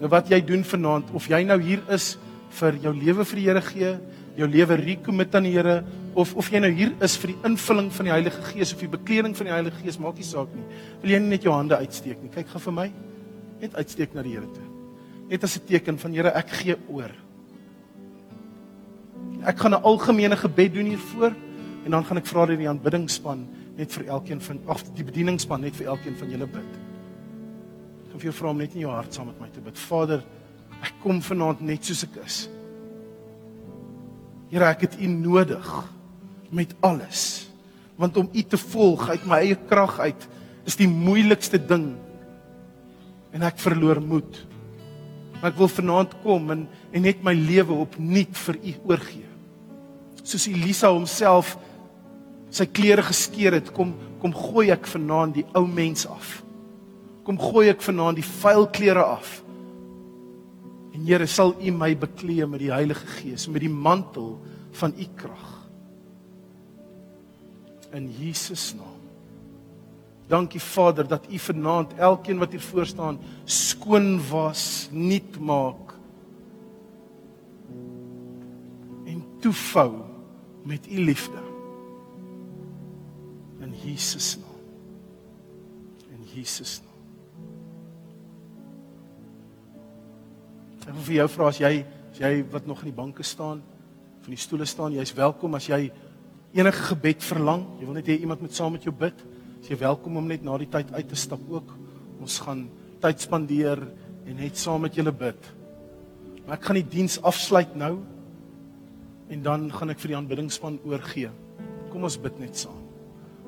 Nou 0.00 0.08
wat 0.10 0.30
jy 0.32 0.40
doen 0.46 0.62
vanaand 0.64 1.10
of 1.14 1.26
jy 1.28 1.42
nou 1.44 1.58
hier 1.60 1.82
is 1.92 2.14
vir 2.60 2.78
jou 2.82 2.94
lewe 2.94 3.26
vir 3.26 3.40
die 3.40 3.48
Here 3.50 3.62
gee, 3.66 3.90
jou 4.38 4.48
lewe 4.48 4.78
recommit 4.80 5.34
aan 5.34 5.46
die 5.46 5.56
Here 5.58 5.80
of 6.14 6.34
of 6.34 6.50
jy 6.50 6.60
nou 6.62 6.70
hier 6.74 6.92
is 7.04 7.16
vir 7.20 7.32
die 7.32 7.38
invulling 7.46 7.90
van 7.94 8.08
die 8.08 8.12
Heilige 8.12 8.42
Gees 8.50 8.72
of 8.74 8.82
die 8.82 8.90
bekleding 8.90 9.36
van 9.36 9.46
die 9.46 9.54
Heilige 9.54 9.82
Gees, 9.84 9.98
maak 10.02 10.18
nie 10.18 10.26
saak 10.26 10.50
nie. 10.54 10.64
Wil 11.02 11.14
jy 11.14 11.20
net 11.22 11.46
jou 11.46 11.54
hande 11.54 11.78
uitsteek 11.78 12.22
nie? 12.22 12.30
Kyk 12.34 12.50
gou 12.50 12.62
vir 12.66 12.76
my. 12.76 12.86
Net 13.60 13.76
uitsteek 13.78 14.14
na 14.14 14.24
die 14.26 14.34
Here 14.34 14.48
toe. 14.50 14.66
Net 15.30 15.44
as 15.44 15.56
'n 15.56 15.66
teken 15.66 15.98
van 15.98 16.12
Here, 16.12 16.32
ek 16.34 16.48
gee 16.50 16.76
oor. 16.88 17.12
Ek 19.46 19.58
gaan 19.58 19.74
'n 19.74 19.82
algemene 19.82 20.36
gebed 20.36 20.74
doen 20.74 20.86
hiervoor 20.86 21.34
en 21.84 21.90
dan 21.90 22.04
gaan 22.04 22.18
ek 22.18 22.26
vra 22.26 22.46
dat 22.46 22.58
die 22.58 22.68
aanbiddingspan 22.68 23.46
net 23.76 23.92
vir 23.92 24.06
elkeen 24.06 24.40
van 24.40 24.60
of 24.66 24.82
die 24.94 25.04
bedieningspan 25.04 25.60
net 25.60 25.76
vir 25.76 25.86
elkeen 25.86 26.16
van 26.16 26.30
julle 26.30 26.46
bid. 26.46 26.70
Ek 28.06 28.12
wil 28.12 28.20
vir 28.20 28.30
jou 28.30 28.32
vra 28.32 28.50
om 28.50 28.58
net 28.58 28.74
in 28.74 28.80
jou 28.80 28.90
hart 28.90 29.14
saam 29.14 29.26
met 29.26 29.40
my 29.40 29.48
te 29.48 29.60
bid. 29.60 29.78
Vader, 29.78 30.24
ek 30.82 30.92
kom 31.02 31.22
vanaand 31.22 31.60
net 31.60 31.84
soos 31.84 32.04
ek 32.04 32.24
is. 32.24 32.48
Here, 34.50 34.64
ek 34.64 34.80
het 34.80 35.00
U 35.00 35.06
nodig 35.06 35.99
met 36.50 36.74
alles. 36.84 37.48
Want 38.00 38.16
om 38.16 38.28
U 38.32 38.42
te 38.42 38.58
volg 38.58 39.08
uit 39.08 39.24
my 39.28 39.40
eie 39.44 39.58
krag 39.68 39.98
uit 40.00 40.28
is 40.68 40.76
die 40.76 40.88
moeilikste 40.88 41.58
ding. 41.58 41.94
En 43.34 43.44
ek 43.46 43.58
verloor 43.62 44.00
moed. 44.02 44.38
Maar 45.40 45.52
ek 45.52 45.58
wil 45.60 45.72
vanaand 45.72 46.14
kom 46.24 46.52
en 46.52 46.68
en 46.90 47.04
net 47.06 47.20
my 47.22 47.32
lewe 47.38 47.76
opnuut 47.84 48.34
vir 48.44 48.56
U 48.58 48.72
oorgee. 48.90 49.28
Soos 50.26 50.48
Elisa 50.50 50.90
homself 50.90 51.54
sy 52.50 52.66
klere 52.66 53.04
geskeur 53.06 53.54
het, 53.54 53.70
kom 53.74 53.94
kom 54.20 54.34
gooi 54.36 54.68
ek 54.68 54.84
vanaand 54.90 55.38
die 55.38 55.46
ou 55.56 55.64
mens 55.64 56.04
af. 56.10 56.40
Kom 57.24 57.38
gooi 57.40 57.70
ek 57.72 57.80
vanaand 57.80 58.20
die 58.20 58.26
vuil 58.26 58.66
klere 58.74 59.04
af. 59.16 59.38
En 60.92 61.06
Here, 61.06 61.24
sal 61.30 61.54
U 61.56 61.72
my 61.72 61.94
bekleë 61.96 62.48
met 62.50 62.60
die 62.60 62.72
Heilige 62.72 63.06
Gees, 63.16 63.46
met 63.48 63.64
die 63.64 63.72
mantel 63.72 64.34
van 64.76 64.92
U 64.92 65.06
krag. 65.16 65.59
In 67.92 68.10
Jesus 68.18 68.74
naam. 68.74 68.98
Dankie 70.30 70.60
Vader 70.60 71.08
dat 71.08 71.26
U 71.30 71.38
vanaand 71.38 71.94
elkeen 71.94 72.38
wat 72.38 72.50
hier 72.50 72.60
voor 72.60 72.86
staan 72.86 73.18
skoon 73.44 74.28
was, 74.28 74.88
nuut 74.92 75.38
maak. 75.38 75.94
En 79.04 79.24
toefou 79.40 79.94
met 80.62 80.86
U 80.86 81.04
liefde. 81.04 81.38
In 83.58 83.74
Jesus 83.84 84.36
naam. 84.36 84.60
In 86.10 86.26
Jesus 86.34 86.80
naam. 86.84 86.90
Ek 90.90 90.96
wil 90.96 91.04
vir 91.06 91.18
jou 91.20 91.26
vra 91.30 91.48
as 91.52 91.58
jy 91.62 91.74
as 92.10 92.18
jy 92.18 92.30
wat 92.50 92.64
nog 92.66 92.80
in 92.82 92.88
die 92.90 92.96
banke 92.96 93.22
staan, 93.22 93.60
van 94.24 94.32
die 94.34 94.40
stoele 94.40 94.66
staan, 94.66 94.96
jy's 94.96 95.12
welkom 95.14 95.54
as 95.54 95.68
jy 95.70 95.84
enige 96.52 96.82
gebed 96.90 97.22
verlang. 97.24 97.64
Jy 97.78 97.86
wil 97.86 97.98
net 97.98 98.10
hê 98.10 98.18
iemand 98.20 98.42
moet 98.42 98.54
saam 98.54 98.74
met 98.74 98.86
jou 98.86 98.94
bid. 98.94 99.24
As 99.60 99.70
jy 99.70 99.78
welkom 99.80 100.16
om 100.18 100.28
net 100.30 100.44
na 100.46 100.56
die 100.58 100.68
tyd 100.70 100.92
uit 100.92 101.08
te 101.08 101.18
stap 101.18 101.42
ook. 101.50 101.74
Ons 102.20 102.40
gaan 102.44 102.66
tyd 103.00 103.22
spandeer 103.22 103.82
en 104.26 104.40
net 104.40 104.58
saam 104.58 104.82
met 104.84 104.96
julle 104.98 105.12
bid. 105.12 105.50
Maar 106.46 106.58
ek 106.58 106.66
gaan 106.68 106.80
die 106.80 106.90
diens 106.96 107.20
afsluit 107.26 107.76
nou 107.78 108.00
en 109.30 109.42
dan 109.46 109.68
gaan 109.70 109.92
ek 109.92 110.00
vir 110.02 110.12
die 110.12 110.18
aanbiddingspan 110.18 110.80
oorgee. 110.88 111.30
Kom 111.92 112.06
ons 112.06 112.18
bid 112.20 112.40
net 112.42 112.58
saam. 112.58 112.80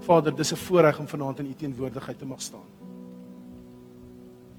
Vader, 0.02 0.34
dis 0.34 0.52
'n 0.52 0.56
voorreg 0.56 0.98
om 0.98 1.06
vanaand 1.06 1.40
in 1.40 1.50
U 1.50 1.54
teenwoordigheid 1.54 2.18
te 2.18 2.26
mag 2.26 2.42
staan. 2.42 2.66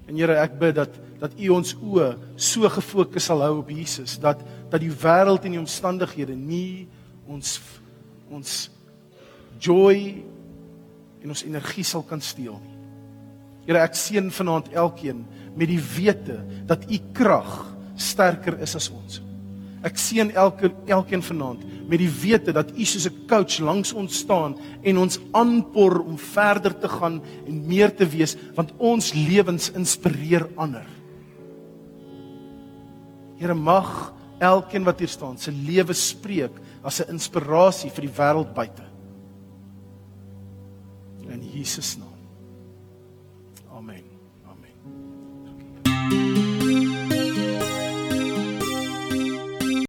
En 0.06 0.16
Here, 0.16 0.36
ek 0.36 0.58
bid 0.58 0.74
dat 0.74 0.90
dat 1.20 1.32
U 1.40 1.48
ons 1.48 1.74
oë 1.80 2.18
so 2.36 2.68
gefokus 2.68 3.24
sal 3.24 3.40
hou 3.40 3.58
op 3.58 3.70
Jesus 3.70 4.18
dat 4.20 4.40
dat 4.70 4.80
die 4.80 4.92
wêreld 4.92 5.44
en 5.44 5.56
die 5.56 5.60
omstandighede 5.60 6.34
nie 6.36 6.88
ons 7.26 7.58
ons 8.30 8.70
joy 9.60 10.22
en 11.22 11.32
ons 11.32 11.44
energie 11.44 11.84
sal 11.84 12.04
kan 12.06 12.20
steel 12.20 12.58
nie. 12.60 12.72
Here, 13.64 13.80
ek 13.80 13.96
seën 13.96 14.28
vanaand 14.34 14.74
elkeen 14.76 15.24
met 15.56 15.70
die 15.70 15.80
wete 15.80 16.40
dat 16.68 16.84
U 16.84 16.98
krag 17.16 17.52
sterker 17.96 18.58
is 18.62 18.74
as 18.76 18.90
ons. 18.92 19.22
Ek 19.84 19.98
seën 20.00 20.30
elke 20.32 20.70
elkeen 20.88 21.22
vanaand 21.24 21.64
met 21.88 22.00
die 22.00 22.08
wete 22.08 22.54
dat 22.56 22.72
U 22.72 22.84
soos 22.84 23.06
'n 23.06 23.26
coach 23.28 23.60
langs 23.60 23.92
ons 23.92 24.18
staan 24.18 24.56
en 24.82 24.98
ons 24.98 25.20
aanpor 25.32 26.00
om 26.00 26.16
verder 26.18 26.72
te 26.72 26.88
gaan 26.88 27.20
en 27.46 27.66
meer 27.66 27.94
te 27.94 28.06
wees 28.06 28.36
want 28.54 28.72
ons 28.78 29.12
lewens 29.12 29.70
inspireer 29.70 30.48
ander. 30.56 30.86
Here 33.36 33.54
mag 33.54 34.12
elkeen 34.40 34.84
wat 34.84 34.98
hier 34.98 35.08
staan 35.08 35.38
se 35.38 35.52
lewe 35.52 35.92
spreek 35.92 36.52
as 36.84 37.00
'n 37.00 37.16
inspirasie 37.16 37.90
vir 37.90 38.04
die 38.04 38.16
wêreld 38.16 38.52
buite. 38.54 38.84
In 41.32 41.40
Jesus 41.40 41.96
naam. 41.96 42.03